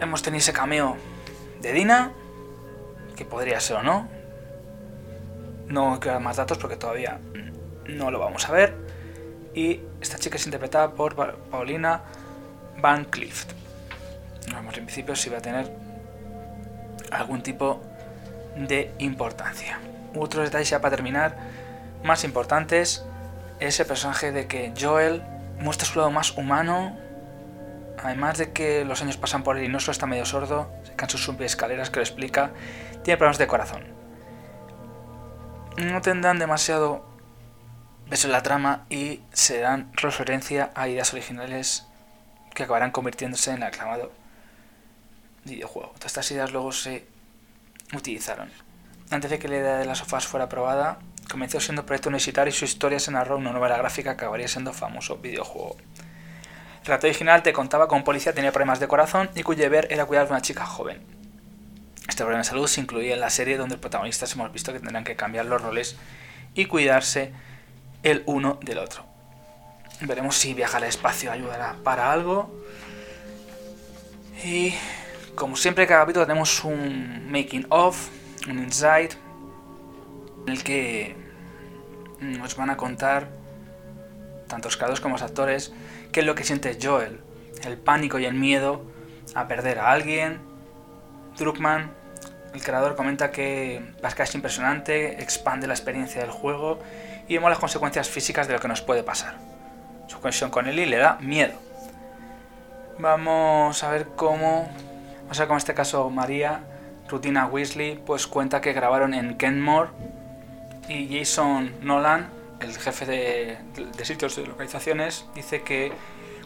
Hemos 0.00 0.22
tenido 0.22 0.38
ese 0.38 0.52
cameo 0.52 0.96
de 1.60 1.72
Dina, 1.72 2.12
que 3.14 3.24
podría 3.24 3.60
ser 3.60 3.76
o 3.76 3.82
no. 3.82 4.15
No 5.68 5.98
quiero 6.00 6.14
dar 6.14 6.22
más 6.22 6.36
datos 6.36 6.58
porque 6.58 6.76
todavía 6.76 7.18
no 7.86 8.10
lo 8.10 8.18
vamos 8.18 8.48
a 8.48 8.52
ver. 8.52 8.74
Y 9.54 9.80
esta 10.00 10.18
chica 10.18 10.36
es 10.36 10.44
interpretada 10.46 10.92
por 10.92 11.14
Paulina 11.50 12.02
Van 12.80 13.04
Clift. 13.04 13.52
Vamos 14.52 14.76
en 14.76 14.84
principio 14.84 15.16
si 15.16 15.30
va 15.30 15.38
a 15.38 15.42
tener 15.42 15.72
algún 17.10 17.42
tipo 17.42 17.80
de 18.56 18.94
importancia 18.98 19.78
otros 20.18 20.44
detalles 20.44 20.70
ya 20.70 20.80
para 20.80 20.94
terminar, 20.96 21.36
más 22.02 22.24
importantes, 22.24 23.04
ese 23.60 23.84
personaje 23.84 24.32
de 24.32 24.46
que 24.46 24.72
Joel 24.78 25.22
muestra 25.58 25.86
su 25.86 25.98
lado 25.98 26.10
más 26.10 26.36
humano, 26.36 26.96
además 28.02 28.38
de 28.38 28.52
que 28.52 28.84
los 28.84 29.02
años 29.02 29.16
pasan 29.16 29.42
por 29.42 29.56
él 29.56 29.64
y 29.64 29.68
no 29.68 29.80
solo 29.80 29.92
está 29.92 30.06
medio 30.06 30.24
sordo, 30.24 30.70
se 30.84 30.92
cansa 30.94 31.18
sus 31.18 31.40
escaleras 31.40 31.90
que 31.90 31.96
lo 31.96 32.02
explica, 32.02 32.50
tiene 33.02 33.16
problemas 33.16 33.38
de 33.38 33.46
corazón. 33.46 33.95
No 35.78 36.00
tendrán 36.00 36.38
demasiado 36.38 37.04
beso 38.08 38.28
en 38.28 38.32
la 38.32 38.42
trama 38.42 38.86
y 38.88 39.20
se 39.32 39.60
dan 39.60 39.92
referencia 39.94 40.70
a 40.74 40.88
ideas 40.88 41.12
originales 41.12 41.86
que 42.54 42.62
acabarán 42.62 42.92
convirtiéndose 42.92 43.50
en 43.50 43.58
el 43.58 43.64
aclamado 43.64 44.10
videojuego. 45.44 45.90
Todas 45.96 46.06
estas 46.06 46.30
ideas 46.30 46.50
luego 46.50 46.72
se 46.72 47.06
utilizaron. 47.92 48.50
Antes 49.10 49.30
de 49.30 49.38
que 49.38 49.48
la 49.48 49.56
idea 49.56 49.76
de 49.76 49.84
las 49.84 49.98
sofás 49.98 50.26
fuera 50.26 50.46
aprobada, 50.46 50.98
comenzó 51.30 51.60
siendo 51.60 51.84
proyecto 51.84 52.08
universitario 52.08 52.50
y 52.50 52.56
su 52.56 52.64
historia 52.64 52.98
se 52.98 53.10
narró 53.10 53.36
en 53.36 53.42
una 53.42 53.52
novela 53.52 53.76
gráfica 53.76 54.16
que 54.16 54.24
acabaría 54.24 54.48
siendo 54.48 54.72
famoso 54.72 55.18
videojuego. 55.18 55.76
El 56.80 56.86
relato 56.86 57.06
original 57.06 57.42
te 57.42 57.52
contaba 57.52 57.86
con 57.86 57.98
un 57.98 58.04
policía 58.04 58.32
tenía 58.32 58.52
problemas 58.52 58.80
de 58.80 58.88
corazón 58.88 59.28
y 59.34 59.42
cuyo 59.42 59.62
deber 59.62 59.88
era 59.90 60.06
cuidar 60.06 60.26
de 60.26 60.32
una 60.32 60.42
chica 60.42 60.64
joven. 60.64 61.15
Este 62.08 62.22
problema 62.22 62.38
de 62.38 62.48
salud 62.48 62.66
se 62.66 62.80
incluía 62.80 63.14
en 63.14 63.20
la 63.20 63.30
serie 63.30 63.56
donde 63.56 63.74
los 63.74 63.80
protagonistas 63.80 64.32
hemos 64.32 64.52
visto 64.52 64.72
que 64.72 64.80
tendrán 64.80 65.04
que 65.04 65.16
cambiar 65.16 65.46
los 65.46 65.60
roles 65.60 65.96
y 66.54 66.66
cuidarse 66.66 67.32
el 68.02 68.22
uno 68.26 68.58
del 68.62 68.78
otro. 68.78 69.04
Veremos 70.00 70.36
si 70.36 70.54
viajar 70.54 70.82
al 70.82 70.88
espacio 70.88 71.32
ayudará 71.32 71.76
para 71.82 72.12
algo. 72.12 72.62
Y 74.44 74.74
como 75.34 75.56
siempre, 75.56 75.86
cada 75.86 76.00
capítulo 76.02 76.26
tenemos 76.26 76.64
un 76.64 77.30
making 77.30 77.66
of, 77.70 78.08
un 78.48 78.58
insight, 78.58 79.14
en 80.46 80.52
el 80.52 80.62
que 80.62 81.16
nos 82.20 82.56
van 82.56 82.70
a 82.70 82.76
contar, 82.76 83.28
tanto 84.48 84.68
los 84.68 85.00
como 85.00 85.14
los 85.14 85.22
actores, 85.22 85.72
qué 86.12 86.20
es 86.20 86.26
lo 86.26 86.34
que 86.34 86.44
siente 86.44 86.78
Joel, 86.80 87.20
el 87.64 87.76
pánico 87.76 88.18
y 88.18 88.24
el 88.24 88.34
miedo 88.34 88.82
a 89.34 89.48
perder 89.48 89.78
a 89.78 89.90
alguien. 89.90 90.45
Druckmann, 91.38 91.90
el 92.54 92.62
creador, 92.62 92.96
comenta 92.96 93.30
que 93.30 93.82
Pascal 94.00 94.26
es 94.26 94.34
impresionante, 94.34 95.22
expande 95.22 95.66
la 95.66 95.74
experiencia 95.74 96.20
del 96.22 96.30
juego 96.30 96.78
y 97.28 97.34
vemos 97.34 97.50
las 97.50 97.58
consecuencias 97.58 98.08
físicas 98.08 98.46
de 98.48 98.54
lo 98.54 98.60
que 98.60 98.68
nos 98.68 98.80
puede 98.80 99.02
pasar. 99.02 99.34
Su 100.06 100.20
conexión 100.20 100.50
con 100.50 100.66
Ellie 100.66 100.86
le 100.86 100.96
da 100.96 101.18
miedo. 101.20 101.54
Vamos 102.98 103.82
a 103.82 103.90
ver 103.90 104.06
cómo, 104.16 104.70
vamos 105.22 105.38
a 105.38 105.44
ver 105.44 105.50
en 105.50 105.56
este 105.58 105.74
caso 105.74 106.08
María, 106.08 106.60
Rutina 107.08 107.46
Weasley, 107.46 108.00
pues 108.06 108.26
cuenta 108.26 108.60
que 108.60 108.72
grabaron 108.72 109.12
en 109.12 109.36
Kenmore 109.36 109.90
y 110.88 111.18
Jason 111.18 111.74
Nolan, 111.82 112.30
el 112.60 112.76
jefe 112.78 113.04
de, 113.04 113.58
de 113.96 114.04
sitios 114.04 114.34
de 114.36 114.46
localizaciones, 114.46 115.26
dice 115.34 115.62
que 115.62 115.92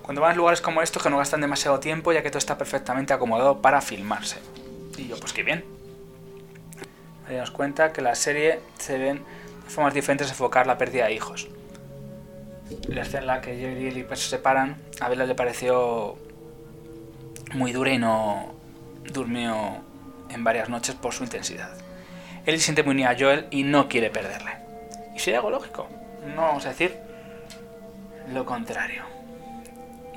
cuando 0.03 0.23
van 0.23 0.33
a 0.33 0.35
lugares 0.35 0.61
como 0.61 0.83
estos 0.83 1.03
que 1.03 1.11
no 1.11 1.19
gastan 1.19 1.41
demasiado 1.41 1.79
tiempo 1.79 2.13
ya 2.13 2.23
que 2.23 2.31
todo 2.31 2.39
está 2.39 2.59
perfectamente 2.59 3.13
acomodado 3.13 3.63
para 3.63 3.81
filmarse. 3.81 4.41
Y 5.01 5.09
yo, 5.09 5.19
pues 5.19 5.33
qué 5.33 5.43
bien. 5.43 5.65
Nos 7.31 7.51
cuenta 7.51 7.93
que 7.93 8.03
la 8.03 8.15
serie 8.15 8.61
se 8.79 8.99
ven 8.99 9.23
formas 9.67 9.95
diferentes 9.95 10.27
de 10.27 10.33
enfocar 10.33 10.67
la 10.67 10.77
pérdida 10.77 11.07
de 11.07 11.15
hijos. 11.15 11.49
La 12.89 13.03
escena 13.03 13.21
en 13.21 13.27
la 13.27 13.41
que 13.41 13.57
Jerry 13.57 13.85
y 13.85 13.89
Ellie 13.89 14.07
se 14.11 14.29
separan, 14.29 14.77
a 15.01 15.09
Bella 15.09 15.25
le 15.25 15.35
pareció 15.35 16.19
muy 17.55 17.73
dura 17.73 17.93
y 17.93 17.99
no 17.99 18.55
durmió 19.13 19.77
en 20.29 20.45
varias 20.45 20.69
noches 20.69 20.95
por 20.97 21.15
su 21.15 21.25
intensidad. 21.25 21.73
Ellie 22.45 22.61
siente 22.61 22.83
muy 22.83 22.93
unida 22.93 23.11
a 23.11 23.19
Joel 23.19 23.47
y 23.51 23.63
no 23.63 23.89
quiere 23.89 24.11
perderle. 24.11 24.53
Y 25.15 25.19
sería 25.19 25.39
algo 25.39 25.51
lógico, 25.51 25.89
no 26.35 26.43
vamos 26.43 26.67
a 26.67 26.71
decir 26.71 26.99
lo 28.33 28.45
contrario. 28.45 29.05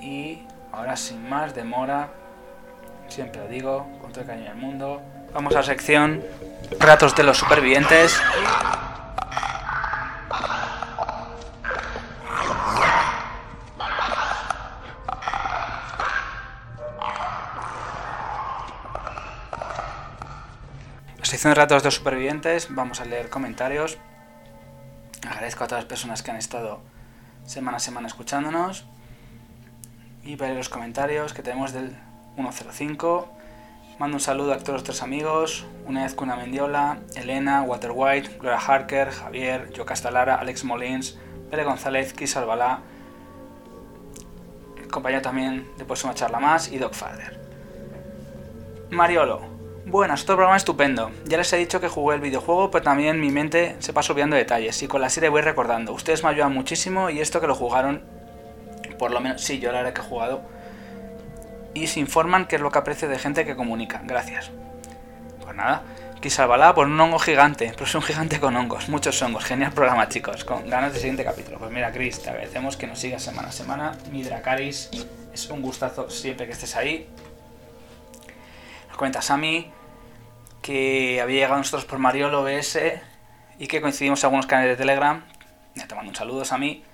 Y 0.02 0.39
ahora 0.72 0.98
sin 0.98 1.28
más 1.30 1.56
demora, 1.56 2.12
siempre 3.13 3.41
lo 3.41 3.47
digo, 3.47 3.88
con 4.02 4.12
todo 4.12 4.21
el 4.21 4.28
cariño 4.28 4.49
del 4.49 4.58
mundo, 4.58 5.02
vamos 5.34 5.54
a 5.54 5.60
la 5.60 5.63
sección 5.63 6.23
Ratos 6.80 7.15
de 7.15 7.23
los 7.23 7.38
supervivientes. 7.38 8.19
sección 21.23 21.49
de 21.49 21.56
ratos 21.56 21.82
de 21.82 21.88
los 21.88 21.95
supervivientes 21.95 22.67
vamos 22.69 23.02
a 23.02 23.06
leer 23.06 23.30
comentarios. 23.30 23.97
Agradezco 25.28 25.63
a 25.63 25.67
todas 25.67 25.84
las 25.84 25.89
personas 25.89 26.21
que 26.21 26.30
han 26.30 26.38
estado 26.38 26.82
semana 27.45 27.78
a 27.78 27.80
semana 27.80 28.08
escuchándonos. 28.08 28.86
Y 30.23 30.36
ver 30.36 30.56
los 30.56 30.69
comentarios 30.69 31.34
que 31.34 31.41
tenemos 31.41 31.73
del 31.73 31.97
105. 32.36 33.30
Mando 34.00 34.17
un 34.17 34.22
saludo 34.22 34.54
a 34.54 34.58
todos 34.58 34.74
los 34.74 34.84
tres 34.84 35.02
amigos. 35.02 35.65
Una 35.86 36.04
vez 36.04 36.15
una 36.19 36.36
Mendiola, 36.36 37.00
Elena, 37.15 37.62
Walter 37.63 37.91
White, 37.93 38.38
Gloria 38.39 38.60
Harker, 38.60 39.12
Javier, 39.12 39.72
Joe 39.76 39.86
Castalara, 39.86 40.36
Alex 40.36 40.63
Molins, 40.63 41.17
Pere 41.50 41.63
González, 41.63 42.13
Kis 42.13 42.36
Albalá. 42.36 42.82
Compañero 44.91 45.22
también 45.22 45.67
de 45.78 45.86
próxima 45.86 46.13
charla 46.13 46.39
más 46.39 46.72
y 46.72 46.78
Doc 46.78 46.93
Fader. 46.93 47.39
Mariolo, 48.91 49.54
Buenas, 49.86 50.24
otro 50.24 50.36
programa 50.38 50.56
estupendo. 50.56 51.12
Ya 51.26 51.38
les 51.38 51.52
he 51.52 51.58
dicho 51.58 51.82
que 51.82 51.89
jugué 51.89 52.15
el 52.15 52.22
videojuego, 52.22 52.72
pero 52.72 52.86
también 52.86 53.19
mi 53.19 53.32
mente 53.32 53.76
se 53.80 53.91
pasa 53.91 54.13
olvidando 54.13 54.38
detalles. 54.38 54.82
Y 54.82 54.88
con 54.88 55.02
la 55.02 55.10
serie 55.10 55.28
voy 55.28 55.41
recordando. 55.41 55.91
Ustedes 55.91 56.24
me 56.24 56.30
ayudan 56.30 56.54
muchísimo 56.54 57.10
y 57.10 57.19
esto 57.19 57.41
que 57.41 57.48
lo 57.48 57.54
jugaron, 57.54 58.02
por 58.98 59.12
lo 59.12 59.19
menos, 59.19 59.41
sí, 59.41 59.60
yo 59.60 59.74
la 59.74 59.82
haré 59.82 59.91
que 59.93 60.00
he 60.00 60.04
jugado. 60.04 60.41
Y 61.73 61.88
se 61.88 61.99
informan 61.99 62.47
qué 62.47 62.57
es 62.57 62.62
lo 62.62 62.71
que 62.71 62.79
aprecio 62.79 63.09
de 63.09 63.17
gente 63.19 63.45
que 63.45 63.55
comunica. 63.55 64.01
Gracias. 64.03 64.51
Pues 65.41 65.55
nada, 65.55 65.83
Kisalbalá 66.23 66.73
por 66.73 66.88
un 66.88 66.97
hongo 67.01 67.19
gigante, 67.19 67.69
pero 67.73 67.83
es 67.83 67.93
un 67.95 68.01
gigante 68.01 68.39
con 68.39 68.55
hongos, 68.55 68.88
muchos 68.88 69.21
hongos. 69.21 69.43
Genial 69.43 69.73
programa, 69.73 70.07
chicos. 70.07 70.45
Con 70.45 70.69
ganas 70.69 70.93
de 70.93 70.99
siguiente 70.99 71.25
capítulo. 71.25 71.57
Pues 71.59 71.69
mira, 71.69 71.91
Chris, 71.91 72.21
te 72.21 72.29
agradecemos 72.29 72.77
que 72.77 72.88
nos 72.88 72.97
sigas 72.97 73.21
semana 73.21 73.49
a 73.49 73.51
semana. 73.51 73.91
Mi 74.09 74.23
Dracaris, 74.23 74.89
es 75.33 75.49
un 75.49 75.62
gustazo 75.62 76.09
siempre 76.09 76.45
que 76.45 76.53
estés 76.53 76.77
ahí. 76.77 77.09
Nos 78.88 78.95
comenta 78.95 79.21
Sammy 79.21 79.69
que 80.62 81.19
había 81.21 81.36
llegado 81.36 81.55
a 81.55 81.57
nosotros 81.57 81.83
por 81.83 81.99
Mariolo 81.99 82.41
OBS 82.41 82.79
y 83.59 83.67
que 83.67 83.81
coincidimos 83.81 84.23
en 84.23 84.27
algunos 84.27 84.45
canales 84.45 84.71
de 84.71 84.77
Telegram. 84.77 85.25
Ya 85.75 85.88
te 85.88 85.93
mando 85.93 86.09
un 86.09 86.15
saludo 86.15 86.43
a 86.49 86.57
mí. 86.57 86.86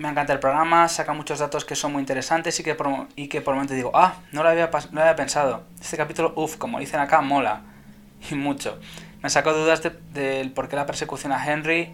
Me 0.00 0.08
encanta 0.08 0.32
el 0.32 0.38
programa, 0.40 0.88
saca 0.88 1.12
muchos 1.12 1.40
datos 1.40 1.66
que 1.66 1.76
son 1.76 1.92
muy 1.92 2.00
interesantes 2.00 2.58
y 2.58 2.62
que 2.62 2.74
por, 2.74 3.06
y 3.16 3.28
que 3.28 3.42
por 3.42 3.52
momento 3.52 3.74
digo, 3.74 3.90
ah, 3.92 4.14
no 4.32 4.42
lo, 4.42 4.48
había, 4.48 4.70
no 4.92 5.00
había 5.02 5.14
pensado. 5.14 5.64
Este 5.78 5.98
capítulo, 5.98 6.32
uff, 6.36 6.56
como 6.56 6.80
dicen 6.80 7.00
acá, 7.00 7.20
mola. 7.20 7.60
Y 8.30 8.34
mucho. 8.34 8.78
Me 9.22 9.28
sacó 9.28 9.52
dudas 9.52 9.82
del 10.14 10.52
por 10.52 10.70
qué 10.70 10.76
la 10.76 10.86
persecución 10.86 11.32
a 11.32 11.46
Henry 11.46 11.92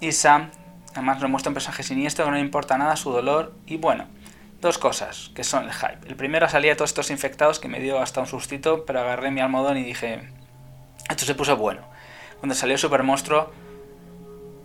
y 0.00 0.12
Sam. 0.12 0.52
Además, 0.92 1.20
lo 1.20 1.28
muestra 1.28 1.50
un 1.50 1.54
personaje 1.54 1.82
siniestro 1.82 2.24
que 2.24 2.30
no 2.30 2.36
le 2.36 2.42
importa 2.42 2.78
nada 2.78 2.94
su 2.94 3.10
dolor. 3.10 3.52
Y 3.66 3.78
bueno, 3.78 4.06
Dos 4.60 4.78
cosas 4.78 5.30
que 5.34 5.42
son 5.42 5.64
el 5.64 5.72
hype. 5.72 6.08
El 6.08 6.14
primero 6.14 6.48
salía 6.48 6.76
todos 6.76 6.90
estos 6.90 7.10
infectados 7.10 7.58
que 7.58 7.68
me 7.68 7.80
dio 7.80 8.00
hasta 8.00 8.20
un 8.20 8.26
sustito, 8.26 8.84
pero 8.84 9.00
agarré 9.00 9.32
mi 9.32 9.40
almohadón 9.40 9.76
y 9.76 9.84
dije, 9.84 10.28
esto 11.10 11.24
se 11.24 11.36
puso 11.36 11.56
bueno. 11.56 11.82
Cuando 12.40 12.56
salió 12.56 12.74
el 12.74 12.80
super 12.80 13.04
monstruo, 13.04 13.52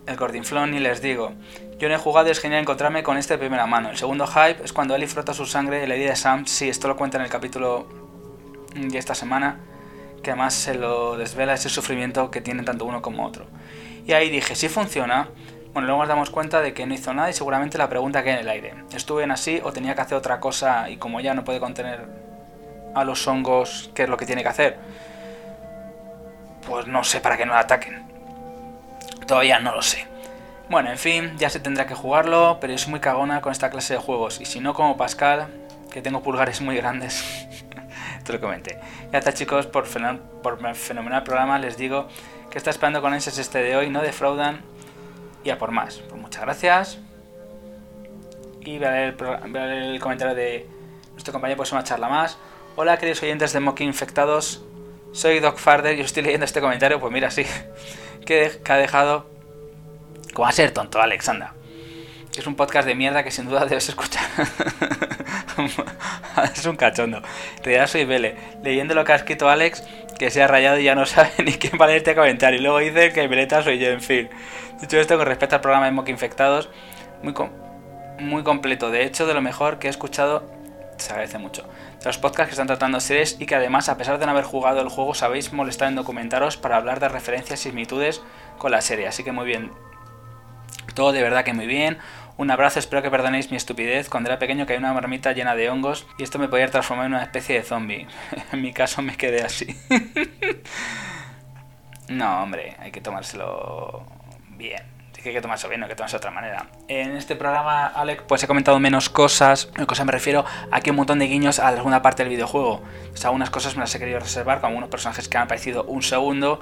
el 0.06 0.16
Gordinflón, 0.16 0.74
y 0.74 0.80
les 0.80 1.00
digo, 1.00 1.32
yo 1.78 1.88
no 1.88 1.94
he 1.94 1.98
jugado 1.98 2.28
y 2.28 2.30
es 2.30 2.40
genial 2.40 2.62
encontrarme 2.62 3.02
con 3.02 3.16
este 3.16 3.34
de 3.34 3.38
primera 3.38 3.66
mano. 3.66 3.90
El 3.90 3.96
segundo 3.96 4.26
hype 4.26 4.62
es 4.64 4.72
cuando 4.72 4.94
Ellie 4.94 5.06
frota 5.06 5.34
su 5.34 5.46
sangre 5.46 5.84
y 5.84 5.86
la 5.86 5.96
idea 5.96 6.10
de 6.10 6.16
Sam, 6.16 6.46
sí, 6.46 6.68
esto 6.68 6.88
lo 6.88 6.96
cuenta 6.96 7.18
en 7.18 7.24
el 7.24 7.30
capítulo 7.30 7.86
de 8.74 8.98
esta 8.98 9.14
semana, 9.14 9.60
que 10.22 10.30
además 10.30 10.54
se 10.54 10.74
lo 10.74 11.16
desvela 11.16 11.54
ese 11.54 11.68
sufrimiento 11.68 12.30
que 12.30 12.40
tienen 12.40 12.64
tanto 12.64 12.84
uno 12.84 13.02
como 13.02 13.24
otro. 13.26 13.46
Y 14.06 14.12
ahí 14.12 14.30
dije, 14.30 14.54
si 14.54 14.68
funciona, 14.68 15.28
bueno, 15.72 15.86
luego 15.86 16.02
nos 16.02 16.08
damos 16.08 16.30
cuenta 16.30 16.60
de 16.60 16.74
que 16.74 16.86
no 16.86 16.94
hizo 16.94 17.12
nada 17.14 17.30
y 17.30 17.32
seguramente 17.32 17.78
la 17.78 17.88
pregunta 17.88 18.22
queda 18.22 18.34
en 18.34 18.40
el 18.40 18.48
aire. 18.48 18.74
¿Estuve 18.94 19.24
en 19.24 19.30
así 19.30 19.60
o 19.64 19.72
tenía 19.72 19.94
que 19.94 20.02
hacer 20.02 20.16
otra 20.16 20.38
cosa 20.38 20.88
y 20.88 20.98
como 20.98 21.20
ya 21.20 21.34
no 21.34 21.44
puede 21.44 21.58
contener 21.58 22.06
a 22.94 23.04
los 23.04 23.26
hongos, 23.26 23.90
qué 23.94 24.04
es 24.04 24.08
lo 24.08 24.16
que 24.16 24.26
tiene 24.26 24.42
que 24.42 24.48
hacer? 24.48 24.78
Pues 26.68 26.86
no 26.86 27.02
sé 27.02 27.20
para 27.20 27.36
qué 27.36 27.44
no 27.44 27.54
la 27.54 27.60
ataquen. 27.60 28.13
Todavía 29.26 29.58
no 29.58 29.74
lo 29.74 29.82
sé. 29.82 30.06
Bueno, 30.68 30.90
en 30.90 30.98
fin, 30.98 31.32
ya 31.38 31.50
se 31.50 31.60
tendrá 31.60 31.86
que 31.86 31.94
jugarlo, 31.94 32.58
pero 32.60 32.76
soy 32.78 32.90
muy 32.90 33.00
cagona 33.00 33.40
con 33.40 33.52
esta 33.52 33.70
clase 33.70 33.94
de 33.94 34.00
juegos. 34.00 34.40
Y 34.40 34.46
si 34.46 34.60
no, 34.60 34.74
como 34.74 34.96
Pascal, 34.96 35.48
que 35.90 36.02
tengo 36.02 36.22
pulgares 36.22 36.60
muy 36.60 36.76
grandes, 36.76 37.22
te 38.24 38.32
lo 38.32 38.40
comenté. 38.40 38.78
Ya 39.12 39.18
está, 39.18 39.32
chicos, 39.32 39.66
por, 39.66 39.86
fenomenal 39.86 41.22
programa. 41.22 41.58
Les 41.58 41.76
digo 41.76 42.08
que 42.50 42.58
está 42.58 42.70
esperando 42.70 43.02
con 43.02 43.14
ese 43.14 43.40
este 43.40 43.58
de 43.58 43.76
hoy. 43.76 43.90
No 43.90 44.02
defraudan 44.02 44.62
y 45.44 45.50
a 45.50 45.58
por 45.58 45.70
más. 45.70 45.98
Pues 45.98 46.20
muchas 46.20 46.42
gracias. 46.42 46.98
Y 48.60 48.78
voy 48.78 48.86
a 48.86 48.90
leer 48.90 49.16
el, 49.54 50.00
comentario 50.00 50.34
de 50.34 50.66
nuestro 51.12 51.32
compañero, 51.32 51.58
pues 51.58 51.72
una 51.72 51.84
charla 51.84 52.08
más. 52.08 52.38
Hola, 52.76 52.96
queridos 52.98 53.22
oyentes 53.22 53.52
de 53.52 53.60
Mocky 53.60 53.84
Infectados. 53.84 54.64
Soy 55.12 55.38
Doc 55.38 55.58
Farder 55.58 55.96
y 55.96 56.00
os 56.00 56.06
estoy 56.06 56.22
leyendo 56.22 56.46
este 56.46 56.60
comentario. 56.60 56.98
Pues 56.98 57.12
mira, 57.12 57.30
sí, 57.30 57.44
que, 58.24 58.60
ha 58.68 58.76
dejado. 58.76 59.26
Como 60.32 60.48
a 60.48 60.52
ser 60.52 60.72
tonto, 60.72 61.00
Alexandra. 61.00 61.54
Es 62.36 62.46
un 62.46 62.56
podcast 62.56 62.88
de 62.88 62.96
mierda 62.96 63.22
que 63.22 63.30
sin 63.30 63.48
duda 63.48 63.66
debes 63.66 63.88
escuchar. 63.88 64.24
es 66.54 66.66
un 66.66 66.76
cachondo. 66.76 67.18
En 67.18 67.64
realidad 67.64 67.86
soy 67.86 68.04
Vele. 68.04 68.34
Leyendo 68.64 68.94
lo 68.94 69.04
que 69.04 69.12
ha 69.12 69.16
escrito 69.16 69.48
Alex, 69.48 69.84
que 70.18 70.30
se 70.30 70.42
ha 70.42 70.48
rayado 70.48 70.80
y 70.80 70.84
ya 70.84 70.96
no 70.96 71.06
sabe 71.06 71.30
ni 71.44 71.52
qué 71.52 71.76
valerte 71.76 72.10
a 72.10 72.14
comentar. 72.16 72.52
Y 72.54 72.58
luego 72.58 72.78
dice 72.78 73.12
que 73.12 73.20
el 73.20 73.28
veleta 73.28 73.62
soy 73.62 73.78
yo, 73.78 73.88
en 73.88 74.00
fin. 74.00 74.28
Dicho 74.80 74.98
esto, 74.98 75.16
con 75.16 75.26
respecto 75.26 75.54
al 75.54 75.60
programa 75.60 75.86
de 75.86 75.92
Mock 75.92 76.08
Infectados, 76.08 76.68
muy 78.18 78.42
completo. 78.42 78.90
De 78.90 79.04
hecho, 79.04 79.26
de 79.26 79.34
lo 79.34 79.40
mejor 79.40 79.78
que 79.78 79.86
he 79.86 79.90
escuchado, 79.90 80.42
se 80.96 81.10
agradece 81.10 81.38
mucho. 81.38 81.68
Los 82.04 82.18
podcasts 82.18 82.48
que 82.48 82.52
están 82.52 82.66
tratando 82.66 83.00
series 83.00 83.40
y 83.40 83.46
que 83.46 83.54
además, 83.54 83.88
a 83.88 83.96
pesar 83.96 84.18
de 84.18 84.26
no 84.26 84.32
haber 84.32 84.44
jugado 84.44 84.80
el 84.80 84.88
juego, 84.88 85.14
sabéis 85.14 85.52
molestar 85.52 85.88
en 85.88 85.96
documentaros 85.96 86.56
para 86.56 86.76
hablar 86.76 87.00
de 87.00 87.08
referencias 87.08 87.60
y 87.60 87.70
similitudes 87.70 88.22
con 88.58 88.70
la 88.70 88.80
serie. 88.80 89.06
Así 89.06 89.24
que 89.24 89.32
muy 89.32 89.46
bien. 89.46 89.72
Todo 90.94 91.12
de 91.12 91.22
verdad 91.22 91.44
que 91.44 91.54
muy 91.54 91.66
bien. 91.66 91.98
Un 92.36 92.50
abrazo, 92.50 92.80
espero 92.80 93.02
que 93.02 93.10
perdonéis 93.10 93.50
mi 93.50 93.56
estupidez. 93.56 94.08
Cuando 94.08 94.28
era 94.28 94.38
pequeño 94.38 94.66
caí 94.66 94.76
una 94.76 94.92
marmita 94.92 95.32
llena 95.32 95.54
de 95.54 95.70
hongos 95.70 96.06
y 96.18 96.24
esto 96.24 96.38
me 96.38 96.48
podía 96.48 96.68
transformar 96.68 97.06
en 97.06 97.14
una 97.14 97.22
especie 97.22 97.56
de 97.56 97.62
zombie. 97.62 98.06
en 98.52 98.62
mi 98.62 98.72
caso 98.72 99.02
me 99.02 99.16
quedé 99.16 99.42
así. 99.42 99.76
no, 102.08 102.42
hombre, 102.42 102.76
hay 102.80 102.90
que 102.90 103.00
tomárselo 103.00 104.04
bien. 104.50 104.82
Que 105.14 105.30
hay 105.30 105.34
que 105.34 105.40
tomárselo 105.40 105.70
bien, 105.70 105.80
no 105.80 105.86
hay 105.86 105.90
que 105.90 105.96
tomárselo 105.96 106.20
de 106.20 106.26
otra 106.26 106.30
manera. 106.30 106.66
En 106.86 107.16
este 107.16 107.34
programa, 107.34 107.86
Alec, 107.86 108.24
pues 108.24 108.42
he 108.42 108.46
comentado 108.46 108.78
menos 108.78 109.08
cosas. 109.08 109.70
En 109.76 109.86
cosa 109.86 110.04
me 110.04 110.12
refiero 110.12 110.44
a 110.70 110.80
que 110.82 110.90
un 110.90 110.96
montón 110.96 111.18
de 111.18 111.26
guiños 111.26 111.60
a 111.60 111.68
alguna 111.68 112.02
parte 112.02 112.22
del 112.24 112.30
videojuego. 112.30 112.82
O 113.12 113.16
sea, 113.16 113.28
algunas 113.28 113.48
cosas 113.48 113.74
me 113.74 113.80
las 113.80 113.94
he 113.94 113.98
querido 113.98 114.20
reservar, 114.20 114.60
como 114.60 114.76
unos 114.76 114.90
personajes 114.90 115.28
que 115.28 115.38
han 115.38 115.44
aparecido 115.44 115.84
un 115.84 116.02
segundo. 116.02 116.60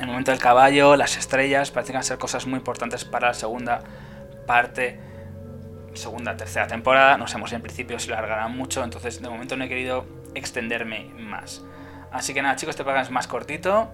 El 0.00 0.08
momento 0.08 0.32
del 0.32 0.40
caballo, 0.40 0.96
las 0.96 1.16
estrellas, 1.16 1.70
parecen 1.70 2.02
ser 2.02 2.18
cosas 2.18 2.46
muy 2.46 2.58
importantes 2.58 3.04
para 3.04 3.28
la 3.28 3.34
segunda 3.34 3.82
parte, 4.46 4.98
segunda, 5.94 6.36
tercera 6.36 6.66
temporada. 6.66 7.16
No 7.16 7.28
sabemos 7.28 7.52
en 7.52 7.62
principio 7.62 7.98
si 8.00 8.08
lo 8.08 8.16
alargarán 8.16 8.56
mucho, 8.56 8.82
entonces 8.82 9.22
de 9.22 9.28
momento 9.28 9.56
no 9.56 9.64
he 9.64 9.68
querido 9.68 10.06
extenderme 10.34 11.04
más. 11.16 11.62
Así 12.10 12.34
que 12.34 12.42
nada, 12.42 12.56
chicos, 12.56 12.72
este 12.72 12.82
programa 12.82 13.04
es 13.04 13.10
más 13.10 13.26
cortito. 13.26 13.92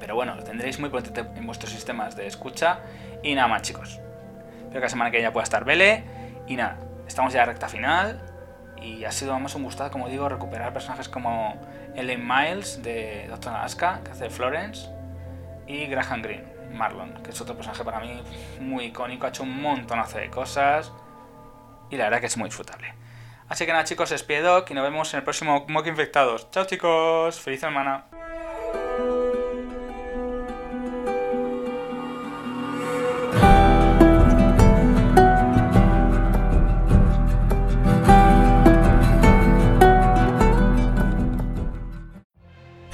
Pero 0.00 0.14
bueno, 0.14 0.34
lo 0.34 0.42
tendréis 0.42 0.78
muy 0.78 0.90
pronto 0.90 1.10
en 1.20 1.46
vuestros 1.46 1.72
sistemas 1.72 2.16
de 2.16 2.26
escucha. 2.26 2.80
Y 3.22 3.34
nada 3.34 3.48
más, 3.48 3.62
chicos. 3.62 4.00
Espero 4.58 4.72
que 4.72 4.80
la 4.80 4.88
semana 4.88 5.10
que 5.10 5.20
ya 5.20 5.32
pueda 5.32 5.44
estar 5.44 5.64
Vele. 5.64 6.04
Y 6.46 6.56
nada, 6.56 6.78
estamos 7.06 7.32
ya 7.32 7.42
a 7.42 7.46
recta 7.46 7.68
final. 7.68 8.20
Y 8.80 9.04
ha 9.04 9.12
sido, 9.12 9.32
vamos, 9.32 9.54
un 9.54 9.64
gustado, 9.64 9.90
como 9.90 10.08
digo, 10.08 10.28
recuperar 10.28 10.72
personajes 10.72 11.08
como 11.08 11.60
Ellen 11.94 12.26
Miles 12.26 12.82
de 12.82 13.26
Doctor 13.28 13.54
Alaska, 13.54 14.00
que 14.04 14.12
hace 14.12 14.30
Florence, 14.30 14.88
y 15.66 15.86
Graham 15.86 16.22
Greene 16.22 16.58
Marlon, 16.72 17.22
que 17.22 17.30
es 17.30 17.40
otro 17.40 17.54
personaje 17.54 17.84
para 17.84 18.00
mí 18.00 18.22
muy 18.60 18.86
icónico, 18.86 19.26
ha 19.26 19.30
hecho 19.30 19.42
un 19.42 19.60
montonazo 19.60 20.18
de 20.18 20.30
cosas 20.30 20.92
y 21.90 21.96
la 21.96 22.04
verdad 22.04 22.20
que 22.20 22.26
es 22.26 22.36
muy 22.36 22.48
disfrutable. 22.48 22.94
Así 23.48 23.64
que 23.64 23.72
nada 23.72 23.84
chicos, 23.84 24.12
es 24.12 24.26
Doc 24.42 24.70
y 24.70 24.74
nos 24.74 24.84
vemos 24.84 25.12
en 25.14 25.18
el 25.18 25.24
próximo 25.24 25.64
Mock 25.68 25.86
Infectados. 25.86 26.50
Chao 26.50 26.66
chicos, 26.66 27.40
feliz 27.40 27.60
semana. 27.60 28.04